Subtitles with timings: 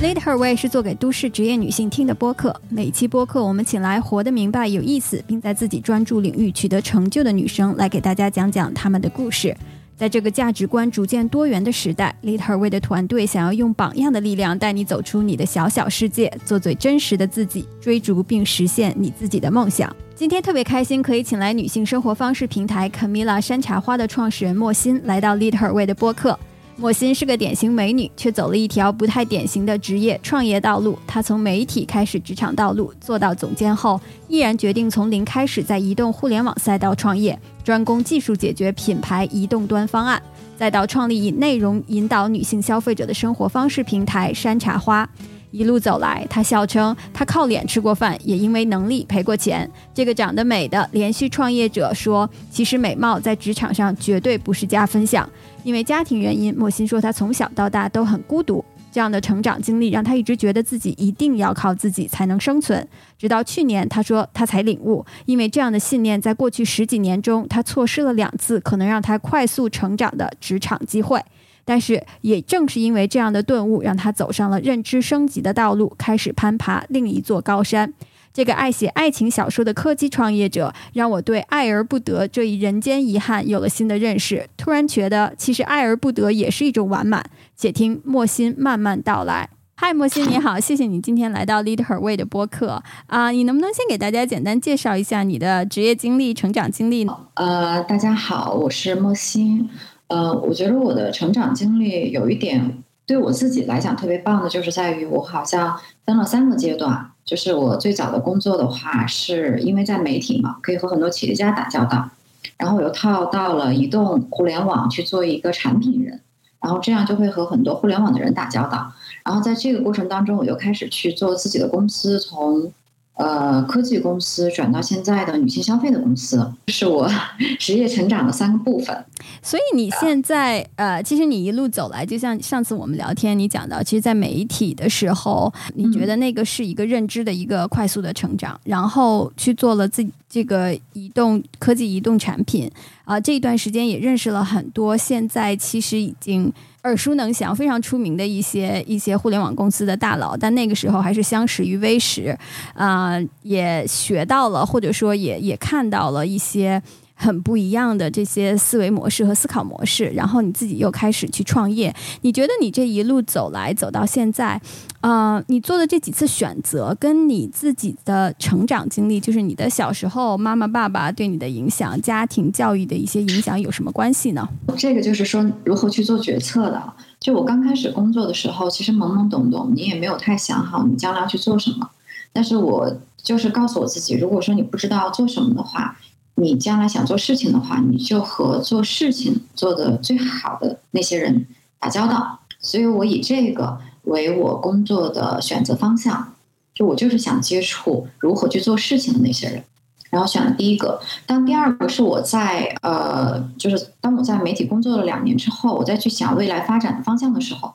[0.00, 2.54] Lead Her Way 是做给都市职业女性听的播客。
[2.68, 9.56] 每期播客，我们请来活得明白、有意思，并在自己专注领域取得成就的女生，来给大家讲讲她们的故事。
[9.96, 19.92] 在这个价值观逐渐多元的时代，Lead Her Way 的团队想要用榜样的力量，带你走出你的小小世界，做最真实的自己，追逐并实现你自己的梦想。
[20.14, 26.38] 今天特别开心，可以请来女性生活方式平台 Camila 山茶花的创始人莫欣来到 Lead Her Way 的播客。
[26.80, 30.96] 莫欣是个典型美女，却走了一条不太典型的职业创业道路。
[31.08, 40.22] 她从媒体开始职场道路，做到总监后，毅然决定从零开始在移动互联网赛道创业，专攻技术解决品牌移动端方案，
[40.56, 45.08] 再到创立以内容引导女性消费者的生活方式平台山茶花。
[45.50, 49.70] 一路走来，她笑称她靠脸吃过饭，也因为能力赔过钱。
[49.94, 55.28] 这个长得美的连续创业者说：“其实美貌在职场上绝对不是加分项。”
[55.64, 58.64] 因为家庭原因，莫欣说她从小到大都很孤独。
[58.90, 62.86] 这样的成长经历让她一直觉得自己一定要靠自己才能生存。
[63.18, 71.22] 直到去年，她说她才领悟，因为这样的信念在过去十几年中，她错失了两次可能让她快速成长的职场机会。
[71.68, 77.92] 但是，也正是因为这样的顿悟，让他走上了认知升级的道路，开始攀爬另一座高山。
[78.32, 84.48] 这个爱写爱情小说的科技创业者，让我对爱而不得这一人间遗憾有了新的认识。
[84.56, 87.22] 突然觉得，其实爱而不得也是一种完满。
[87.54, 89.50] 且听莫欣慢慢道来。
[89.74, 97.14] 嗨，莫欣你好，谢谢你今天来到 Lead Her Way 的播客啊，你能不能先给大家简单介绍一下你的职业经历、成长经历呢？
[97.34, 99.68] 呃，大家好，我是莫欣。
[100.08, 107.10] 呃，我觉得我的成长经历有一点对我自己来讲特别棒的，就是在于我好像分了三个阶段。
[107.24, 112.08] 就是我最早的工作的话，是因为在媒体嘛，可以和很多企业家打交道，
[112.56, 116.22] 然后我又套到了移动互联网去做一个产品人，
[116.60, 118.92] 然后这样就会和很多互联网的人打交道，
[119.24, 122.72] 然后在这个过程当中，我又开始去做自己的公司，从。
[123.18, 127.10] 呃，科技公司转到现在的女性消费的公司，这是我
[127.58, 129.04] 职业成长的三个部分。
[129.42, 142.70] 所以你现在呃，其实你一路走来，就像上次我们聊天，你讲到，其实，在媒体的时候，你觉得那个是一个认知的一个快速的成长，然后去做了自己这个移动科技移动产品
[143.08, 146.52] 啊，这一段时间也认识了很多现在其实已经。
[146.84, 152.38] 耳熟能详、非常出名的一些一些互联网公司的大佬，但那个时候还是相识于微时，
[152.72, 156.80] 啊，也学到了，或者说也也看到了一些。
[157.20, 161.92] 很不一样的这些思维模式和思考模式，然后你自己又开始去创业。
[162.22, 164.60] 你觉得你这一路走来走到现在，
[165.00, 174.48] 呃，你做的这几次选择，跟你自己的成长经历，就是你的小时候妈妈爸爸对你的影响、家庭教育的一些影响有什么关系呢？
[174.76, 176.80] 这个就是说如何去做决策的。
[177.18, 181.90] 就我刚开始工作的时候，其实懵懵懂懂，你也没有太想好你将来要去做什么。
[182.32, 185.98] 但是我就是告诉我自己，如果说你不知道做什么的话。
[186.40, 191.46] 你将来想做事情的话，你就和做事情做的最好的那些人
[191.80, 192.38] 打交道。
[192.60, 196.34] 所以我以这个为我工作的选择方向，
[196.72, 199.64] 就我就是想接触如何去做事情的那些人，
[200.10, 201.00] 然后选了第一个。
[201.26, 207.74] 当第二个是我在呃，就是当我在媒体工作了两年之后，我再去想未来发展的方向的时候，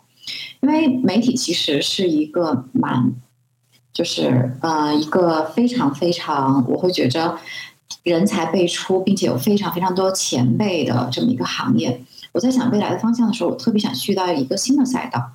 [0.61, 3.11] 因为媒体其实是一个蛮，
[3.91, 7.37] 就是呃一个非常非常，我会觉着。
[8.01, 12.03] 人才辈出，并且有非常非常多前辈的这么一个行业。
[12.31, 15.33] 我在想未来的方向的时候，我特别想去到一个新的赛道。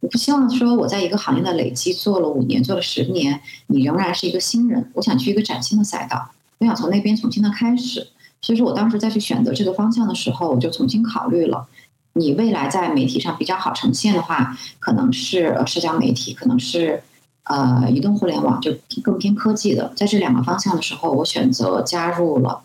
[0.00, 4.88] 我不希望说我在一个行业的累积做了五年、做了十年，你仍然是一个新人。
[4.94, 8.06] 我想去一个崭新的赛道，我想从那边重新的开始。
[8.40, 11.66] 所以说我当时再去选择这个方向的时候，我就重新考虑了，
[12.12, 17.02] 你未来在媒体上比较好呈现的话，可能是社交媒体，可能是。
[17.48, 18.70] 呃，移动互联网就
[19.02, 22.60] 更偏科技的，在这两个方向的时候，我选择加入了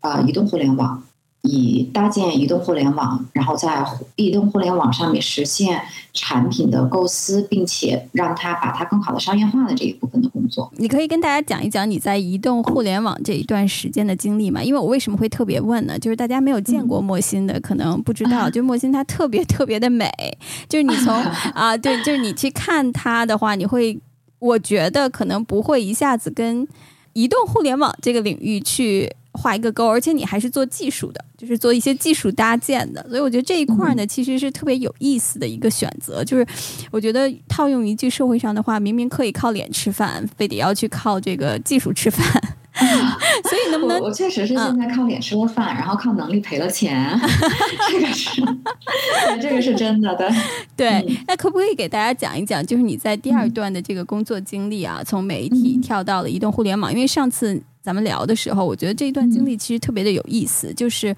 [0.00, 1.02] 呃移动互联网，
[1.42, 3.84] 以搭建移动互联网，然后在
[4.16, 5.82] 移动互联网上面实现
[6.14, 10.72] 产品的构思，并且让它把它更好的商业化的这一部分的工作。
[10.78, 14.62] 你可以跟大家讲一讲你在移动互联网这一段时间的经历吗？
[14.64, 15.98] 因为我为什么会特别问呢？
[15.98, 20.10] 就是大家没有见过莫欣的，可能不知道，就莫欣她特别特别的美，
[20.70, 21.14] 就是你从
[21.52, 24.00] 啊，对，就是你去看她的话，你会。
[24.38, 26.66] 我觉得可能不会一下子跟
[27.12, 36.24] 移动互联网这个领域去画一个勾，而且你还是做技术的，就是做一些技术搭建的，所以我觉得这一块呢，其实是特别有意思的一个选择。
[36.24, 36.46] 就是
[36.90, 42.24] 我觉得套用一句社会上的话，明明可以靠脸吃饭，非得要去靠这个技术吃饭。
[43.48, 47.18] 所以能不能我确实是现在靠脸吃了饭，然后靠能力赔了钱，
[47.90, 50.28] 这个是，对，这个是真的，对。
[50.76, 56.92] 对，那可不可以给大家讲一讲，就是你在第二段的这个工作经历啊，从媒体跳到了移动互联网？
[56.92, 61.14] 因为上次咱们聊的时候，我觉得这一段经历其实特别的有意思，就是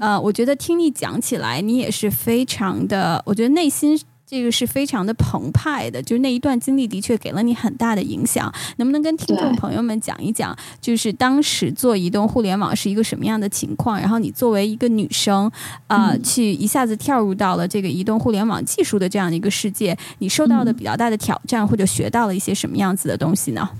[0.00, 3.98] 呃，我觉得听你讲起来，你也是非常的，我觉得内心。
[4.28, 8.52] 这个是非常的澎湃的，就是那一段经历的确给了你很大的影响。
[8.76, 13.98] 能不能跟听众朋友们讲一讲，就是当时做移动互联网是一个什么样的情况？
[13.98, 15.50] 然后你作为一个女生，
[15.86, 23.70] 啊，去一下子跳入到了这个移动互联网技术的这样的一个世界，你受到的比较大的挑战，或者学到了一些什么样子的东西呢？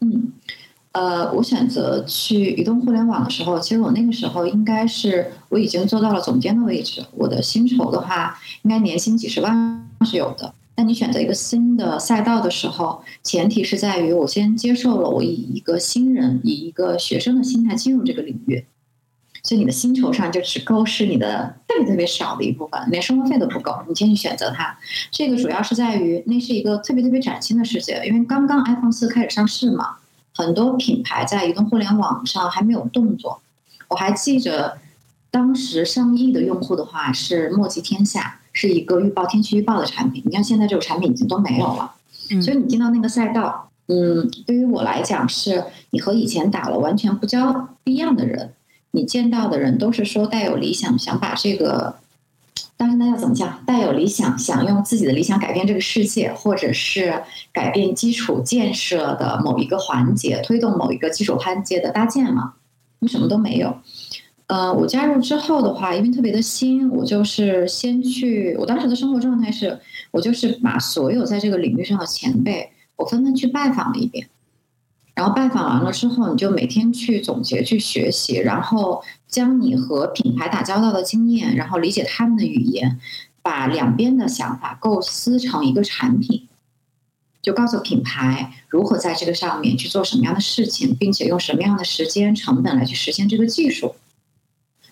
[0.00, 0.32] 嗯。
[0.94, 7.04] 呃，我选择去移动互联网的时候，其实我那个时候应该是我已经做到了总监的位置。
[7.16, 10.54] 我的薪酬的话，应该年薪几十万是有的。
[10.76, 18.64] 但你选择一个新的赛道的时候，前提是在于我先接受了我以一个新人、以一个学生的心态进入这个领域，
[19.42, 23.76] 所以你的薪酬上就只够是你的特别特别少的一部分，连生活费都不够。
[23.88, 24.78] 你先去选择它，
[25.10, 29.96] 这个主要是在于那是一个特别特别崭新的世界，因为刚刚 iPhone 四开始上市嘛。
[30.34, 33.40] 很多品牌在移动互联网上还没有动作，
[33.88, 34.78] 我还记着
[35.30, 40.22] 当时上亿的用户的话是墨迹天下，是一个预报天气预报的产品。
[40.26, 41.94] 你看现在这个产品已经都没有了，
[42.42, 48.52] 所以你进到那个赛道，嗯，对于我来讲是你和以前打了完全不交不一样的人，
[48.90, 51.96] 你见到的人都是说带有理想，想把这个。
[52.76, 53.62] 但是那要怎么讲？
[53.64, 57.22] 带有理想，想用自己的理想改变这个世界，或者是
[57.52, 62.54] 改变基础建设的某一个环节，推动某一个基础环节的搭建嘛？
[62.98, 63.76] 你什么都没有。
[64.46, 68.54] 呃，我加入之后的话，因为特别的新，我就是先去。
[68.58, 69.78] 我当时的生活状态是，
[70.10, 74.28] 我就是把所有在这个领域上的前辈，我纷纷去拜访了一遍。
[75.14, 82.98] 然后拜访完了之后，你就每天去总结、去学习，然后将你和品牌打交道的经验，然后理解他们的语言，
[83.40, 86.48] 把两边的想法构思成一个产品，
[87.40, 93.94] 就告诉品牌如何在这个上面去做什么样的事情，并且用什么样的时间成本来去实现这个技术。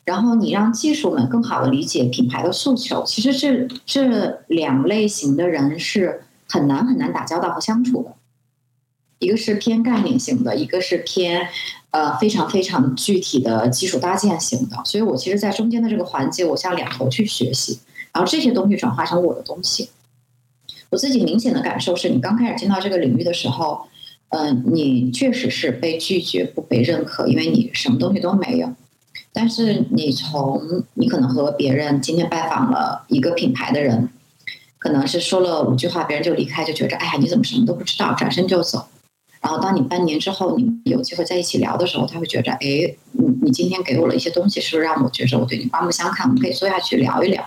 [0.05, 3.05] 然后你让技术们更好的理解品牌的诉求。
[3.05, 8.15] 其实这这两类型的人是很难很难打交道和相处的。
[9.23, 11.49] 一个是偏概念型的，一个是偏
[11.93, 17.79] 呃非常非常具体的基础搭建型的，所以我其实，在中间的这个环节，我向两头去学习，
[18.13, 19.91] 然后这些东西转化成我的东西。
[20.91, 23.83] 我自己明显的感受是，你刚开始进到这个领域的时候，
[24.31, 28.75] 嗯，你确实是被拒绝、不被认可，因为你什么东西都没有。
[29.33, 34.11] 但是你从你可能和别人今天拜访了一个品牌的人，
[34.79, 38.87] 可能是说了五句话，别人就离开，就觉着哎呀，你怎么什么都不知道，转身就走。
[39.43, 42.61] 然后，当你半年之后，你有机会在一起聊的时候，他会觉着，哎，
[43.11, 46.29] 你你今天给我了一些东西，是不是让我觉着我对你刮目相看？
[46.29, 47.45] 我们可以坐下去聊一聊。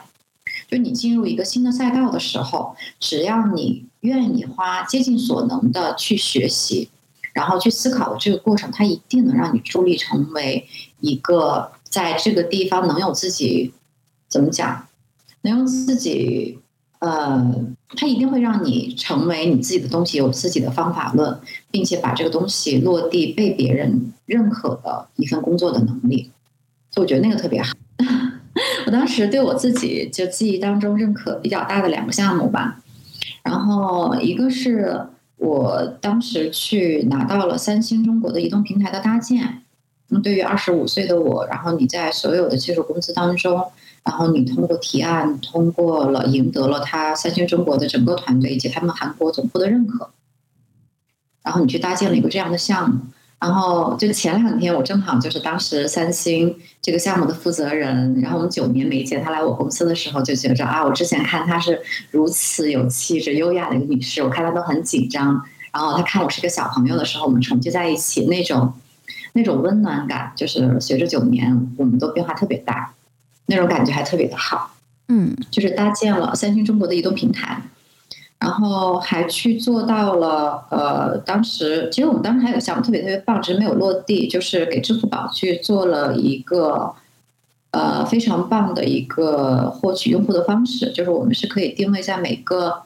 [0.70, 6.90] 就你进入一个新的赛道的时候，只要你愿意花竭尽所能的去学习，
[7.32, 10.68] 然后去思考的这个过程，它一定能让你助力成为
[11.00, 13.72] 一个在这个地方能有自己
[14.28, 14.86] 怎么讲，
[15.44, 16.60] 能用自己。
[17.06, 17.54] 呃，
[17.96, 21.38] 它一定会让你成为你自己的东西，有自己的方法论，
[21.70, 26.32] 并且把这个东西落地，被别人认可的一份工作的能力。
[26.90, 27.74] 所以我觉得那个特别好。
[28.88, 32.82] 我当时对我自己就记忆当中认可比较大的两个项目吧，
[33.44, 35.00] 然后一个是
[35.38, 39.62] 我当时去拿到了三星中国的移动平台的搭建。
[40.08, 43.64] 那对于二十五岁的我，然后你在所有的技术公司当中。
[44.06, 50.12] 然后你通过提案，通过了赢得了他三星中国的整个团队以及他们韩国总部的认可，
[51.44, 53.00] 然后你去搭建了一个这样的项目。
[53.38, 61.82] 然后就前两天我正好就是当时三星这个项目的负责人，然后我们九年没见，他来我公司的时候就觉着啊，我之前看她是
[62.12, 65.42] 如此有气质、优雅的一个女士，我看她都很紧张。
[65.74, 68.72] 然后他看我是个小朋友的时候，我们重聚在一起，那种
[69.34, 72.94] 那种温暖感，就是随着九年，我们都变化特别大。
[73.48, 74.76] 那种感觉还特别的好，
[75.08, 77.62] 嗯，就是搭建了三星中国的移动平台，
[78.40, 86.96] 然后还去做到了，呃，当时其实我们当时还有个项目特别特别棒，只是没有落地，就是给支付宝去做了一个，
[87.72, 92.82] 呃，非常棒的一个获取用户的方式，就是我们是可以定位在每个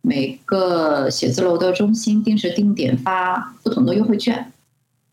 [0.00, 4.52] 每个写字楼的中心，定时定点发不同的优惠券，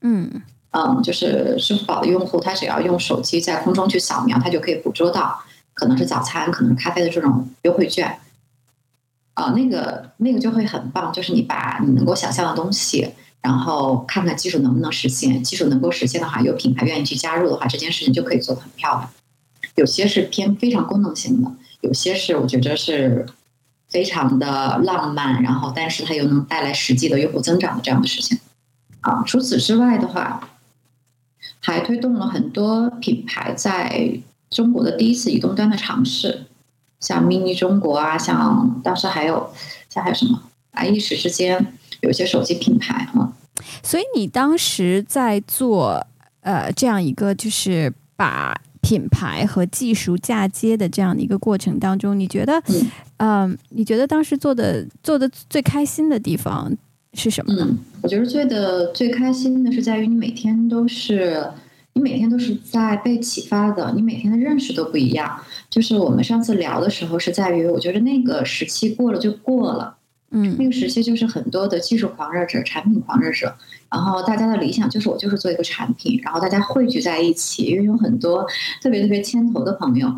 [0.01, 0.41] 嗯。
[0.77, 5.41] 嗯，就是支付宝的用户，他只要用手机在空中去扫描，他就可以捕捉到
[5.73, 8.19] 可能是早餐、可能咖啡的这种优惠券。
[9.35, 13.09] 啊，那个那个就会很棒，就是你把你能够想象的东西，
[13.41, 15.41] 然后看看技术能不能实现。
[15.41, 19.09] 技术能够实现的话，有品牌愿意去加入的话，这件事情就可以做得很漂亮。
[19.75, 23.25] 有些是偏非常功能性的，有些是我觉得是
[23.87, 28.37] 非常的浪漫，然后但是它又能带来实际的用户增长的这样的事情。
[28.99, 30.49] 啊，除此之外的话，
[31.59, 36.45] 还推动了很多品牌在中国的第一次移动端的尝试，
[36.99, 39.49] 像 mini 中国啊，像当时还有
[39.89, 43.33] 像还有什么啊，一时之间有些手机品牌啊。
[43.81, 46.05] 所以你当时在做
[46.41, 52.61] 呃这样一个就是把品牌和技术嫁接的这样的一个过程当中，你觉得
[53.17, 56.71] 嗯，你觉得当时做的做的最开心的地方？
[57.15, 57.67] 是什么呢？
[58.01, 61.49] 我觉得最的最开心的是在于你每天都是，
[61.93, 65.39] 你每天都是在被启发的，你每天的认识都不一样。
[65.69, 69.95] 就是我们上次聊的时候，是在于我觉得那个时期过了就过了，
[70.31, 73.55] 嗯，那个时期就是很多的技术狂热者、产品狂热者，
[73.89, 78.45] 然后大家的理想就是我就是做一个产品，然后大家汇聚在一起，因为有很多
[78.81, 80.13] 特别特别牵头的朋友，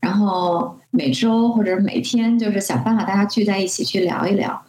[0.00, 4.62] 然后每周或者每天就是想办法大家聚在一起去聊一聊，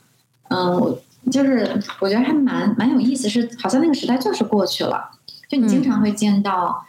[0.50, 1.02] 嗯，我。
[1.32, 5.12] 就是我觉得还蛮蛮有意思，是好像那个时代就是过去了。
[5.50, 6.86] 就你经常会见到，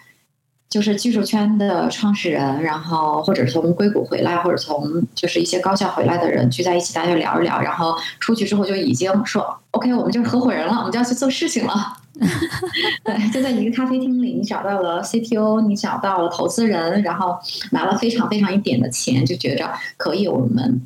[0.68, 11.96] 就是技术圈的创始人，然后或者是从硅谷回来，或者从就是一些高校回来的人聚在一起，大家聊一聊，然后出去之后就已经说 OK，我们就是合伙人了，我们就要去做事情了。
[13.04, 17.38] 对，就在一个咖啡厅里，你找到了 CTO，你找到了投资人，然后
[17.70, 20.82] 拿了非常非常一点的钱，就觉着可以，我们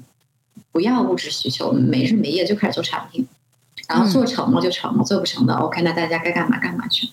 [0.71, 3.27] 不要物质需求，我们没日没夜就开始做产品。
[3.93, 7.09] 然后做成了就成了，做不成的 OK，那大家该干嘛干嘛去。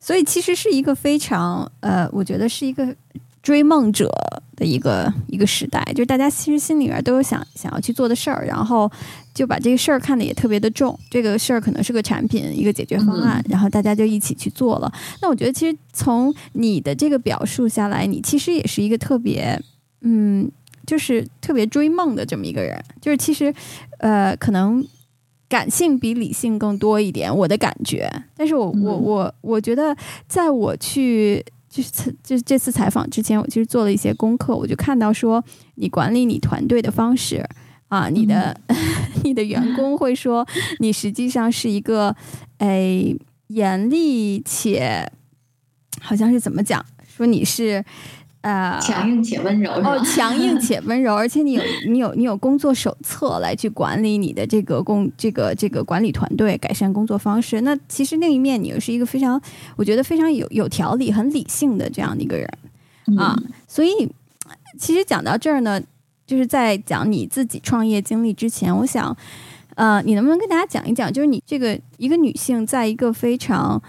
[0.00, 2.96] 所以其实是一个非常呃，我觉得是一个
[3.42, 4.10] 追梦者
[4.56, 8.90] 的一个一个时代，就是大家其实心里面都有想想要去做的事儿，然后
[9.34, 10.98] 就把这个事儿看得也特别的重。
[11.10, 14.90] 这个事儿可能是个产品，一个解决方案，然后大家就一起去做了。
[15.20, 19.60] 那我觉得其实从你的这个表述下来，你其实也是一个特别
[20.00, 20.50] 嗯，
[20.86, 22.82] 就是特别追梦的这么一个人。
[23.02, 23.54] 就是其实
[23.98, 24.82] 呃，可能。
[25.50, 28.08] 感性比理性更多一点，我的感觉。
[28.36, 29.94] 但是我我我我觉得，
[30.28, 31.90] 在我去就是
[32.22, 37.44] 就这次采访之前，我其实做了一些功课，我就看到说，你管理你团队的方式
[37.88, 38.58] 啊，你的
[39.24, 40.46] 你的员工会说，
[40.78, 42.14] 你实际上是一个
[42.58, 43.16] 诶
[43.48, 45.10] 严厉且
[46.00, 47.84] 好像是怎么讲，说你是。
[48.42, 57.60] 呃，强硬且温柔哦，强硬且温柔，而且你有你有你有工作手册来去管理你的这个工这个这个管理团队，改善工作方式。
[57.60, 59.38] 那其实另一面，你又是一个非常
[59.76, 62.48] 我觉得非常有有条理、很理性的这样的一个人
[63.18, 63.38] 啊。
[63.68, 64.10] 所以，
[64.78, 65.78] 其实讲到这儿呢，
[66.26, 69.14] 就是在讲你自己创业经历之前，我想，
[69.74, 73.82] 呃，你能不能跟大家讲一讲，就是你这个一个女性，在一个非常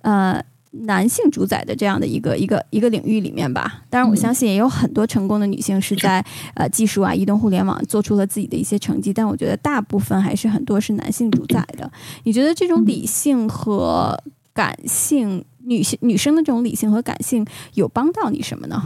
[0.00, 0.42] 呃。
[0.70, 11.90] 男性主宰的这样的一个一个一个领域里面吧，当然我相信也有很多成功的女性是在 呃技术啊、移动互联网做出了自己的一些成绩，但我觉得大部分还是很多是男性主宰的。
[12.24, 14.16] 你觉得这种理性和
[14.52, 18.82] 感性，女性女生的这种理性和感性有帮到你什么呢？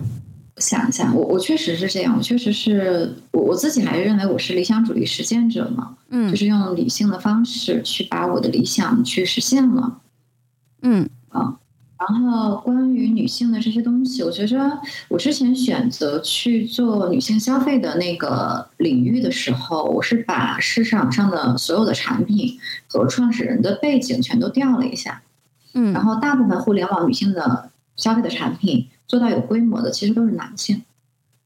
[0.58, 10.00] 想一想，我我确实是这样，我确实是我我自己还是认为我是理想主义实践者嘛，嗯，就是用理性的方式去把我的理想去实现了，
[10.82, 11.56] 嗯啊。
[12.08, 25.22] 然后关于女性的这些东西，我觉着我之前选择去做女性消费的那个领域的时候，我是把市场上的所有的产品和创始人的背景全都调了一下，
[25.74, 30.82] 嗯，然后大部分互联网女性的消费的产品做到有规模的，其实都是男性，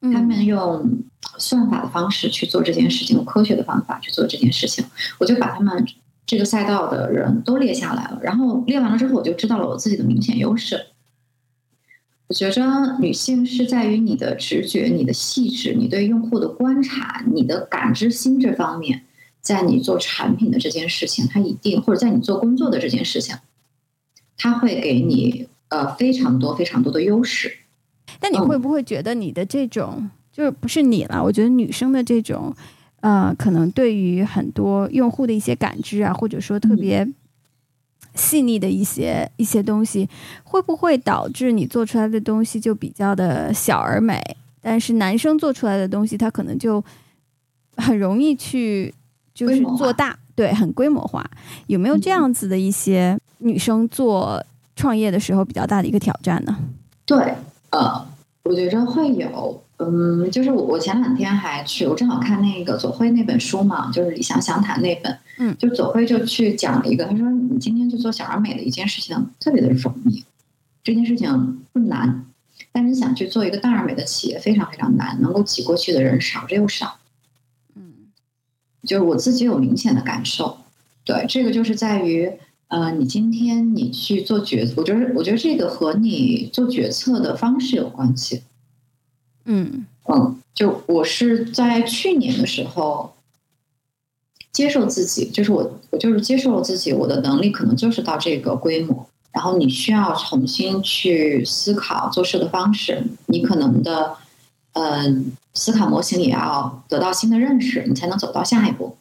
[0.01, 1.03] 他们用
[1.39, 4.85] 算法的方式去做这件事情，用科学的方法去做这件事情，
[5.19, 5.87] 我就把他们。
[6.27, 10.87] 这个赛道的人都列下来了，然后列完了之后，我就知道了我自己的明显优势。
[12.27, 19.05] 我觉着女性是在于你的直觉、你的细致、你对用户的观察、你的感知心这方面，
[19.41, 23.37] 在你做产品的这件事情，它一定或者在你做工作的这件事情，
[24.37, 27.59] 它会给你呃非常多非常多的优势。
[28.19, 31.23] 但你会不会觉得你的这种就是不是你了？
[31.23, 32.53] 我觉得女生的这种。
[33.07, 37.07] 呃，可能对于很多用户的一些感知啊，或者说特别
[38.17, 40.09] 细腻的一些一些东西，
[40.43, 44.21] 会不会导致你做出来的东西就比较的小而美？
[44.61, 46.83] 但是男生做出来的东西，他可能就
[47.77, 48.93] 很容易去
[49.33, 51.25] 就是做大，对，很规模化。
[51.69, 54.45] 有没有这样子的一些女生做
[54.75, 56.59] 创业的时候比较大的一个挑战呢？
[57.05, 57.35] 对，
[57.71, 58.05] 呃，
[58.43, 59.63] 我觉着会有。
[59.79, 70.25] 嗯，就是我我前两天还去，我正好看那个左晖那本书嘛，就是李想详谈那本，嗯，就左晖就去讲了一个，他说你今天去做小而美的一件事情特别的容易，
[70.83, 72.25] 这件事情不难，
[72.73, 76.97] 但是你想去做一个大而美的企业非常非常难，能够挤过去的人少之又少。
[77.75, 77.93] 嗯，
[78.83, 80.57] 就是我自己有明显的感受，
[81.05, 82.33] 对，这个就是在于，
[82.69, 88.41] 呃，你今天你去做决，我觉得我觉得这个和你做决策的方式有关系。
[89.47, 93.13] 嗯嗯，就我是在去年的时候。
[94.53, 99.07] 接受自己，就是我，我就是接受了自己，我的能力可能就是到这个规模。
[99.31, 104.17] 然后你需要重新去思考做事的方式，你可能的，
[104.73, 108.97] 嗯，思考模型也要得到新的认识，你才能走到下一步。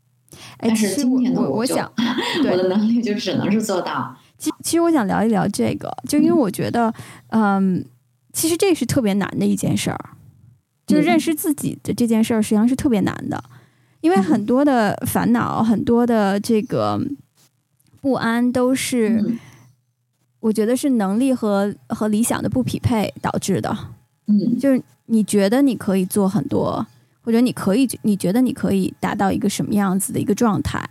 [0.57, 1.89] 但是今年的我，我想，
[2.51, 4.13] 我的能力就只能是做到。
[4.37, 6.93] 其其实我想聊一聊这个，就因为我觉得，
[7.29, 7.85] 嗯，
[8.33, 10.09] 其实这是特别难的一件事儿，
[10.85, 13.43] 就是认识自己的这件事儿，实际上是特别难的。
[14.01, 16.99] 因为很多的烦恼，很多的这个
[18.01, 19.37] 不安，都是
[20.39, 23.75] 我觉得是能力和和理想的不匹配导致的。
[24.27, 26.85] 嗯，就是你觉得你可以做很多，
[27.21, 30.87] 或者你可以，你觉得你可以达到一个什么样子的一个状态，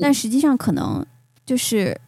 [0.00, 1.04] 但实际上可能
[1.44, 2.00] 就是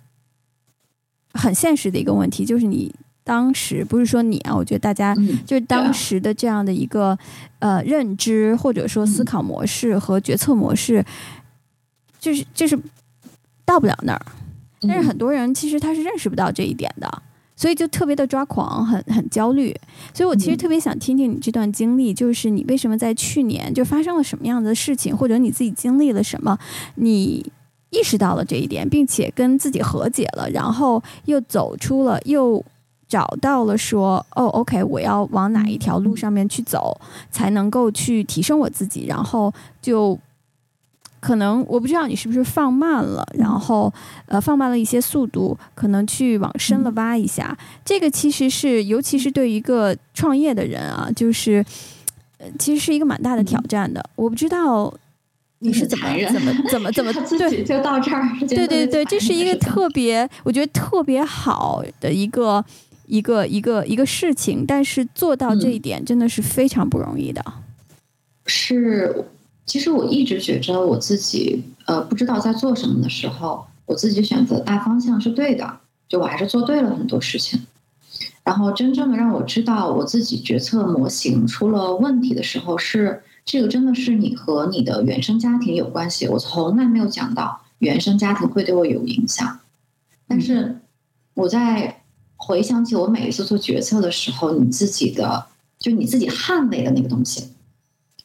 [1.34, 2.94] 很现实的一个问题，就是你。
[3.28, 7.18] 当时不是说你啊，我觉得大家就是当时的这样的一个
[7.58, 11.04] 呃认知或者说思考模式和决策模式，
[12.18, 12.78] 就是就是
[13.66, 14.26] 到不了那儿。
[14.80, 17.22] 但是很多人其实他是认识不到这一点的，
[17.54, 19.76] 所以就特别的抓狂，很很焦虑。
[20.14, 26.58] 所以我其实特别想听听你这段经历，就是你为什么在去年就发生了什么样的事情，或者你自己经历了什么，
[26.94, 27.52] 你
[27.90, 32.64] 意识到了这一点，并且跟自己和解了，然后又走出了又。
[33.08, 37.00] 找到了，说哦，OK，我要往哪一条路上面去走，
[37.30, 39.06] 才能够去提升我自己？
[39.06, 39.50] 然后
[39.80, 40.18] 就
[41.18, 43.90] 可能我不知道你是不是放慢了，然后
[44.26, 47.56] 呃放慢了一些速度，可能去往深了挖一下。
[47.82, 51.64] 这个其实是，尤其是对一个创业的人啊，就是
[52.58, 54.04] 其实是一个蛮大的挑战的。
[54.16, 54.92] 我不知道
[55.60, 58.28] 你是怎么怎么怎么怎么 对，就到这儿。
[58.46, 62.62] 对对对，这是一个 特别，我觉得特别好的一个。
[63.08, 67.42] 一个一个一个事情，但是做到这一点真的是非常不容易的。
[68.46, 69.24] 是，
[69.66, 77.66] 其实我一直觉着我自己呃不知道在做什么的时候，我自己选择大方向是对的，就我还是做对了很多事情。
[78.44, 86.28] 然后真正的让我知道我自己决策模型出了问题的时候，是这个真的是你和你的原生家庭有关系。
[86.28, 89.60] 我从来没有讲到原生家庭会对我有影响，
[90.26, 90.80] 但是
[91.34, 91.97] 我在。
[92.40, 95.46] 回想起我每一次做决策的时候，你自己的
[95.78, 97.48] 就你自己捍卫的那个东西，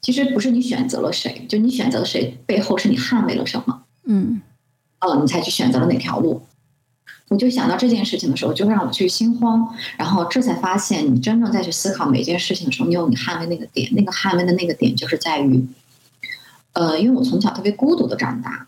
[0.02, 4.40] 其实不是你选择了谁，就你选择了谁背后是你捍卫了什么，嗯，
[5.02, 6.44] 哦，你才去选择了哪条路。
[7.30, 15.66] 我就想到这件事情的时候，就会让我去心慌，然后这才发现，你真正在去思考每一件事情的时候，你有你捍卫那个点，那个捍卫的那个点就是在于，
[16.74, 18.68] 呃，因为我从小特别孤独的长大，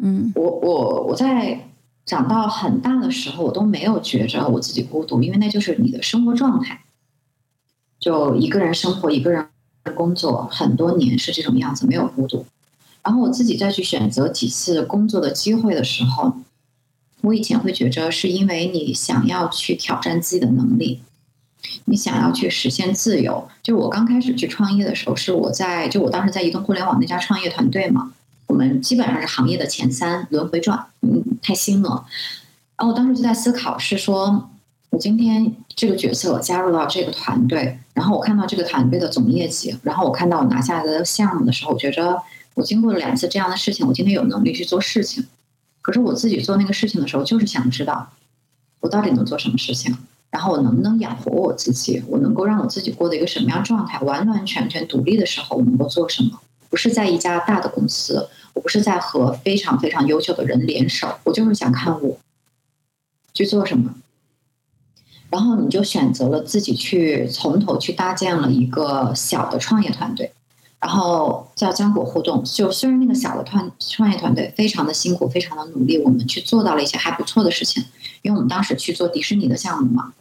[0.00, 1.66] 嗯，我我我在。
[2.06, 6.82] 长到很大的时候，我都没有觉着我自己孤独，因为那就是你的生活状态。
[8.00, 9.46] 就一个人生活，一个人
[9.94, 12.46] 工作很多年是这种样子，没有孤独。
[13.02, 16.34] 然后我自己再去选择几次工作的机会的时候，
[17.20, 21.00] 我以前会觉着是因为你想要去挑战自己的能力，
[21.84, 23.48] 你想要去实现自由。
[23.62, 28.12] 就我刚开始去创业的时候，是我在就我当时在移动互联网那家创业团队嘛。
[28.50, 32.04] 我们基本上是行业的前三，轮回转，嗯，太新了。
[32.76, 34.50] 然后我当时就在思考，是说
[34.90, 42.20] 我今天这个角色我加入到这个团队，然后我看到这个团队的总业绩，然后我看到我拿下来的项目的时候，我觉着
[42.54, 45.24] 我经过了两次这样的事情，我今天有能力去做事情。
[45.80, 48.10] 可是我自己做那个事情的时候，就是想知道
[48.80, 49.96] 我到底能做什么事情，
[50.30, 56.40] 然后我能不能养活我自己，我能够让我自己过的一个什么样状态，完完全全独立的时候，我能够做什么？
[56.70, 58.30] 不是在一家大的公司。
[58.52, 62.18] 我不是在和非常非常优秀的人联手，我就是想看我
[63.32, 63.94] 去做什么。
[65.30, 70.32] 然后你就选择了自己去从头去搭建了一个小的创业团队，
[70.80, 72.42] 然后叫浆果互动。
[72.42, 77.84] 就虽然那个小的团创业团队非常的辛苦，非常的努力，我们去做到了一些还不错的事情。
[78.22, 80.12] 因为我们当时去做迪士尼的项目嘛，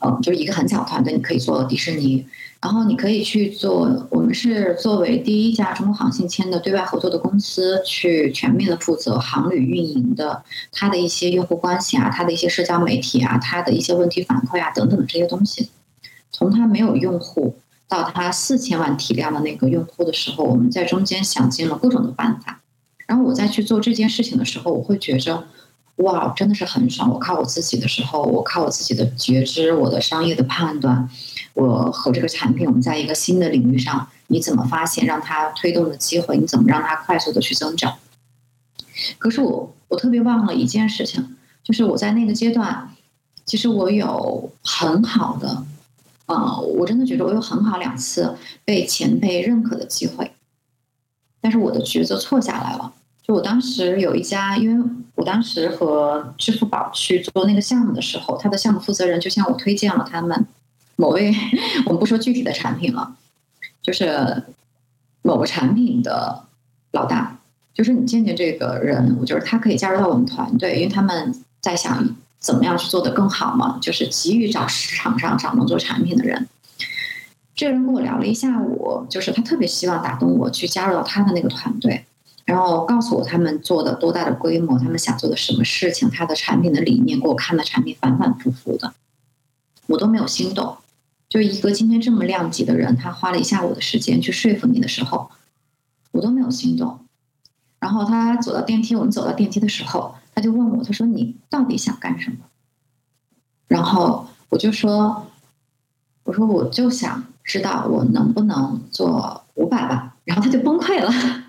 [0.00, 2.26] 嗯，就是一个很小的团队，你可以做迪士尼。
[2.60, 15.68] 然后你可以去做，我们是作为第一家中国航信签的对外合作的公司，去全面的负责航旅运营的，它的一些用户关系啊，它的一些社交媒体啊，它的一些问题反馈啊等等的这些东西。
[16.32, 17.56] 从它没有用户
[17.88, 22.60] 到它四千万体量的那个用户的时候，我们在中间想尽了各种的办法。
[23.06, 25.46] 然后我再去做这件事情的时候，我会觉着，
[25.98, 27.10] 哇，真的是很爽！
[27.10, 31.08] 我靠我自己的时候，我靠我自己的觉知，我的商业的判断，
[31.54, 36.36] 我和这个产品，我们在一个新的领域上，你怎么发现让它推动的机会？
[36.36, 37.98] 你怎么让它快速的去增长？
[39.18, 42.90] 可是我我特别忘了一件事情，就是我在那个阶段，
[43.44, 45.64] 其实我有很好的，
[46.26, 50.30] 呃，我真的觉得我有很好两次被前辈认可的机会，
[51.40, 52.92] 但是我的抉择错下来了。
[53.28, 60.46] 就我当时有一家，因为我当时和支付宝去做那个项目的时候，他的项目负责人就向我推荐了他们
[60.96, 61.34] 某位，
[61.84, 63.16] 我们不说具体的产品了，
[63.82, 64.44] 就是
[65.20, 66.44] 某个产品的
[66.92, 67.38] 老大，
[67.74, 76.48] 就是你见见这个人，我觉得他可以加入到我们团队，因为他们在想怎么样去做得更好嘛，就是急于找市场上找能做产品的人。
[77.54, 82.06] 这个人跟我聊了一下午，就是他特别希望打动我去加入到他的那个团队。
[82.48, 88.94] 然后告诉我他们做的多大的规模，他们想做的什么事情，他的产品的理念，给我看的产品反反复复的，
[89.86, 90.78] 我都没有心动。
[91.28, 95.30] 就一个今天这么量级的人，他花了一下午的时间去说服你的时候，
[96.12, 97.00] 我都没有心动。
[97.78, 102.38] 然后他走到电梯，我们走到电梯的时候，他就问我，他说：“你到底想干什么？”
[103.68, 105.26] 然后我就说
[106.24, 111.44] ：“我说我就想知道我能不能做五百万。”然后他就崩溃了。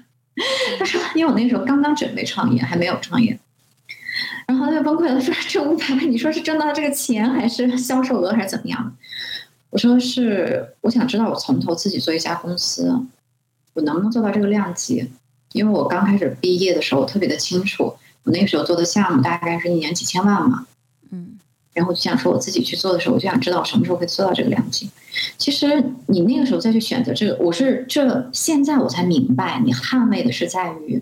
[0.78, 3.38] 他说：“因为我那时候刚刚准备创业，还没有创业，
[4.48, 8.96] 然后他就崩溃了，说这五百万，你说是挣到这个钱，还是销售额，还是怎么样？”
[9.72, 12.92] 我说：“是，我想知道我从头自己做一家公司，
[13.74, 15.12] 我能不能做到这个量级？
[15.52, 20.66] 因为我刚开始毕业的时候，我特别的清楚，我那个时候做的项目大概是一年几千万嘛，
[21.12, 21.38] 嗯。”
[21.80, 24.90] 然后就想说，我自己去做的时候，我就想知道什么时候会做到这个量级。
[25.38, 31.02] 其实你那个时候再去选择这个，我是这现在我才明白，你捍卫的是在于，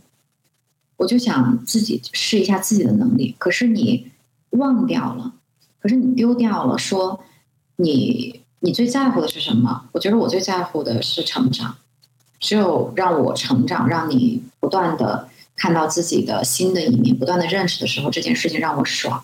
[0.98, 3.36] 我就想自己试一下自己的能力。
[3.40, 4.12] 可是你
[4.52, 5.34] 忘掉了，
[5.80, 7.20] 可是你丢掉了，说
[7.78, 9.86] 你你最在乎的是什么？
[9.94, 11.76] 我觉得我最在乎的是成长。
[12.40, 19.24] 只有让我成长，让你不断的看到自己的新的一面，不断的认识的时候，这件事情让我爽。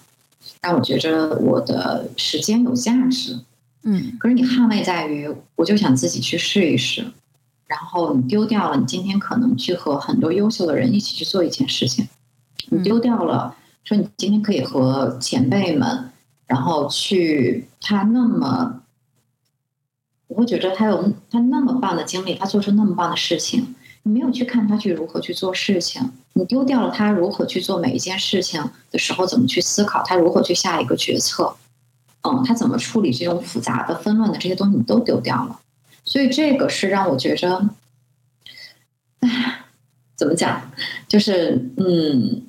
[0.64, 3.38] 让我觉着我的时间有价值，
[3.84, 4.18] 嗯。
[4.18, 7.06] 可是你捍卫在于，我就想自己去试一试，
[7.68, 12.08] 然后你丢掉了，你今天可能去和很多优秀的人一起去做一件事情，
[12.70, 16.10] 你丢掉了，说你今天可以和前辈们，
[16.48, 18.82] 然后去他那么，
[20.28, 23.76] 我会觉得他有他那么棒的经历，他做出那么棒的事情。
[24.04, 28.62] 你没有去看他去如何去做事情，你丢掉了他如何去做每一件事情
[28.92, 31.56] 的时候怎么去思考，他如何去下一个决策，
[32.24, 35.60] 嗯，他怎么处理这种复杂的、纷乱的这些东西，你都丢掉了。
[36.06, 37.70] 所以这个是让我觉着，
[39.22, 39.66] 唉，
[40.18, 40.70] 怎么讲？
[41.08, 42.44] 就是嗯，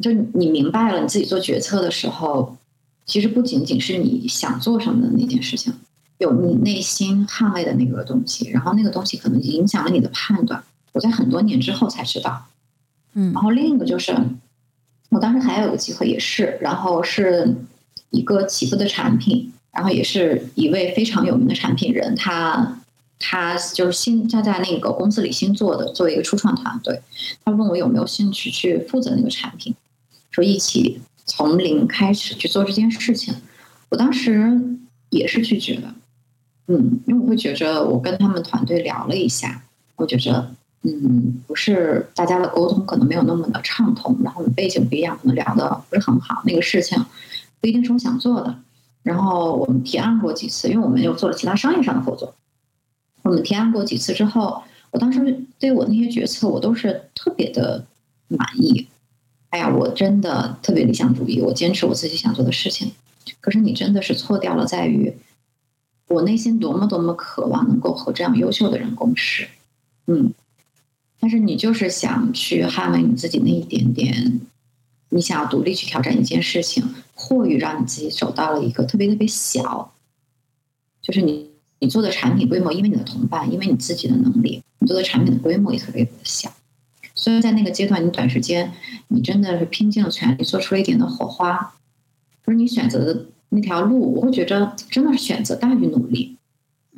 [0.00, 2.58] 就你明白了，你自己做决策的时候，
[3.06, 5.72] 其实不仅仅是你想做什么的那件事情。
[6.20, 10.62] 有你内心捍卫的那个东西，然后那个东西可能影响了你的判断。
[10.92, 12.46] 我在很多年之后才知道，
[13.14, 13.32] 嗯。
[13.32, 14.14] 然后另一个就是，
[15.08, 17.56] 我当时还有个机会也是，然后是
[18.10, 22.82] 一个起步的产品，然后也是一位非常有名的产品人，他
[23.18, 27.00] 他就是新他在那个公司里新做的，作为一个初创团队，
[27.42, 29.74] 他问我有没有兴趣去负责那个产品，
[30.30, 33.34] 说一起从零开始去做这件事情。
[33.88, 34.60] 我当时
[35.08, 35.94] 也是拒绝的。
[36.72, 39.60] 嗯，因为我会觉着，我跟他们团队聊了一下，
[39.96, 46.42] 我觉着，嗯，不是大家的沟通可能没有那么的畅通，然后我们背景不一样，可能聊的不是很好。
[46.46, 47.04] 那个事情
[47.60, 48.56] 不一定是我想做的。
[49.02, 52.32] 然后我们提案过几次，因为我们又做了其他商业上的合作。
[53.22, 57.84] 我们提案过几次之后，我当时对我那些决策，我都是特别的
[58.28, 58.86] 满意。
[59.48, 62.92] 哎呀，我真的特别理想主义，我坚持我自己想做的事情。
[63.40, 65.12] 可是你真的是错掉了，在于。
[66.10, 69.46] 我内心多么多么渴望能够和这样优秀的人共事，
[70.08, 70.34] 嗯，
[71.20, 74.40] 但是你就是想去捍卫你自己那一点点，
[75.10, 79.92] 你想要独立去挑战一件事情，或于让你自己走到了一个特别特别小，
[81.00, 86.52] 就是你你做的产品规模，因为你的同伴，因为你自己的能力，你做的产品的规模也特别小，
[87.14, 88.72] 所以在那个阶段，你短时间
[89.06, 91.74] 你真的是拼尽了全力，做出了一点的火花，
[92.42, 93.26] 不是你选择的。
[93.50, 96.36] 那条路，我会觉得真的是选择大于努力。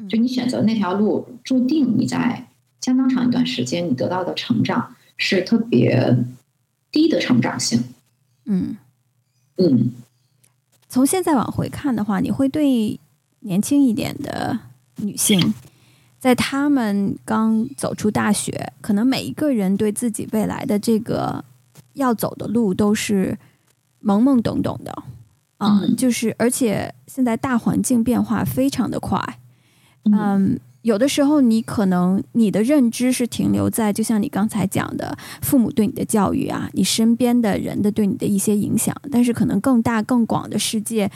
[0.09, 2.49] 就你选择那条路，注定你在
[2.81, 6.17] 相当长一段时间，你得到的成长是特别
[6.91, 7.85] 低的成长性。
[8.47, 8.77] 嗯
[9.57, 9.93] 嗯，
[10.89, 12.99] 从现在往回看的话，你会对
[13.41, 14.59] 年轻一点的
[14.97, 15.55] 女性，
[16.19, 21.45] 在她们刚走出大学，可能每一个人对自己未来的这个
[21.93, 23.39] 要走的路都是
[24.03, 25.03] 懵懵懂懂的，
[25.67, 29.21] 啊，就是而且现在大环境变化非常的快，
[30.05, 30.59] 嗯。
[30.83, 41.09] 有的时候，你可能你的认知是停留在，就像你刚才讲的，父母对你的教育啊，你身边的人的对你的一些影响，但是可能更大更广的世界，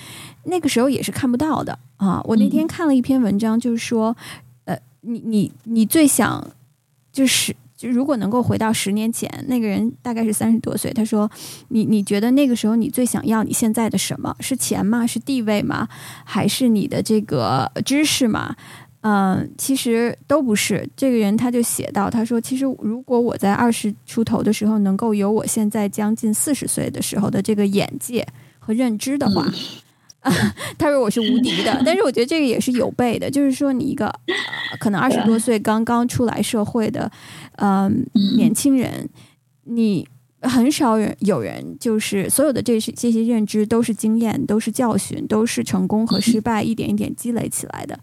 [0.45, 2.23] 那个时候也是看不到的啊。
[2.27, 4.17] 我那天看了一篇文章，就是说，
[4.67, 6.49] 呃，你你你最想，
[7.13, 11.31] 就是就如果能够回到十年前，那个人大概是三十多岁，他说，
[11.69, 15.07] 你你觉得那个时候你最想要你现在的什么是钱吗？
[15.07, 15.87] 是地位吗？
[16.25, 18.57] 还是你的这个知识吗？
[19.03, 20.89] 嗯，其实都不是。
[20.97, 28.27] 这个人他就写到，他说：“其实如果我在二十出头的时候能够有我现在将近四十岁的时候的这个眼界
[28.59, 29.47] 和认知的话，
[30.79, 31.81] 他说我是无敌的。
[31.85, 34.13] 但是我觉得这个也是有备的，就是说你一个
[34.79, 37.11] 可能二十多岁刚刚出来社会的
[37.57, 39.09] 嗯年轻人，
[39.65, 40.07] 你
[40.43, 47.99] 很少人有人就是所有的这些这些认知都是经验，都是教训，都是成功和失败一点一点积累起来的。”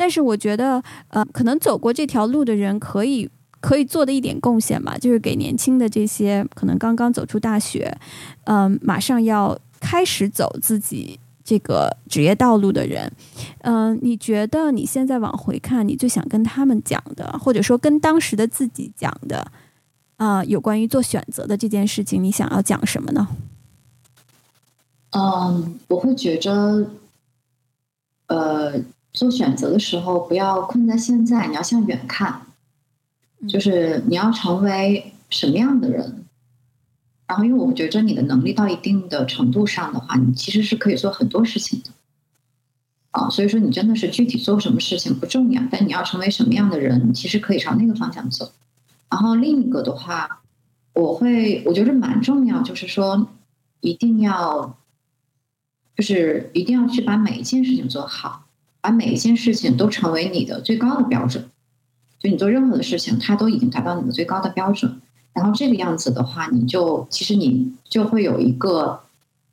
[0.00, 3.28] 但是我觉得，呃，可能走过这条路的人可以
[3.60, 7.98] 可以做的一点贡献吧，就是给年轻的这些可能刚刚走出大学，
[8.44, 13.10] 嗯，马上要开始走自己这个职业道路的人，
[13.62, 19.50] 嗯，你觉得你现在往回看，你最想跟他们讲的，或者说跟当时的自己讲的，
[20.18, 23.28] 啊，有关于做选择的这件事情，你想要讲什么呢？
[25.12, 26.90] 嗯，我会觉着，
[28.26, 28.74] 呃。
[29.10, 32.42] 做选择的时候，不要困在现在，你要向远看，
[33.48, 36.24] 就是你要成为什么样的人。
[37.28, 41.90] 然后，因为我觉着你的能力到一定的程度上的话，你其实是可以做很多事情的。
[43.10, 48.50] 啊，所以说你真的是具体做什么事情不重要，但你要成为什么样的人，其实可以朝那个方向走。
[49.10, 50.40] 然后另一个的话，
[50.94, 53.28] 我会我觉得蛮重要，就是说
[53.80, 54.76] 一定要，
[55.94, 58.46] 就是一定要去把每一件事情做好。
[58.80, 61.50] 把每一件事情都成为你的最高的标准，
[62.20, 65.00] 就你做任何的事情，它都已经达到你的最高的标准。
[65.38, 69.00] 然后这个样子的话，你就其实你就会有一个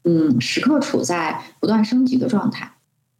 [0.03, 2.71] 嗯，时刻处在不断升级的状态。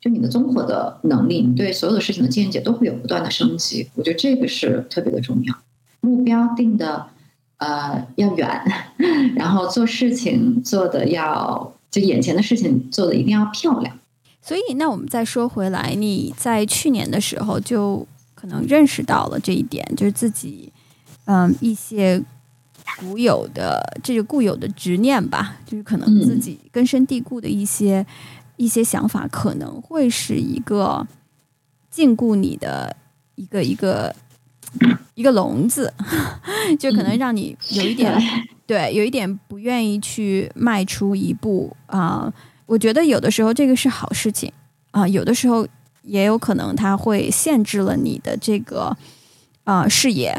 [0.02, 3.90] 就你的综合的能力，你对所有的事情的见解都会有不断的升级。
[3.96, 5.56] 我觉得这个是特别的重要。
[6.02, 7.08] 目标定的
[7.58, 8.62] 呃要远，
[9.36, 13.98] 然后做事情做的要就眼前的事情做的一定要漂亮。
[14.42, 20.72] 所以，那我们再说回来，你在去年的时候就可能认识到了这一点，就是自己，
[21.26, 22.22] 嗯，一些
[22.98, 28.06] 固有的这个固有的执念吧，就是可能自己根深蒂固的一些
[28.58, 31.06] 一些想法，可能会是一个
[31.90, 32.96] 禁锢你的
[33.36, 34.16] 一个一个
[35.14, 35.94] 一个笼子，
[36.80, 38.18] 就可能让你有一点
[38.66, 42.34] 对，有一点不愿意去迈出一步啊。
[42.66, 44.52] 我觉得有的时候这个是好事情
[44.92, 45.68] 啊，有的时候
[46.02, 48.96] 也有可能它会限制了你的这个
[49.64, 50.36] 啊视野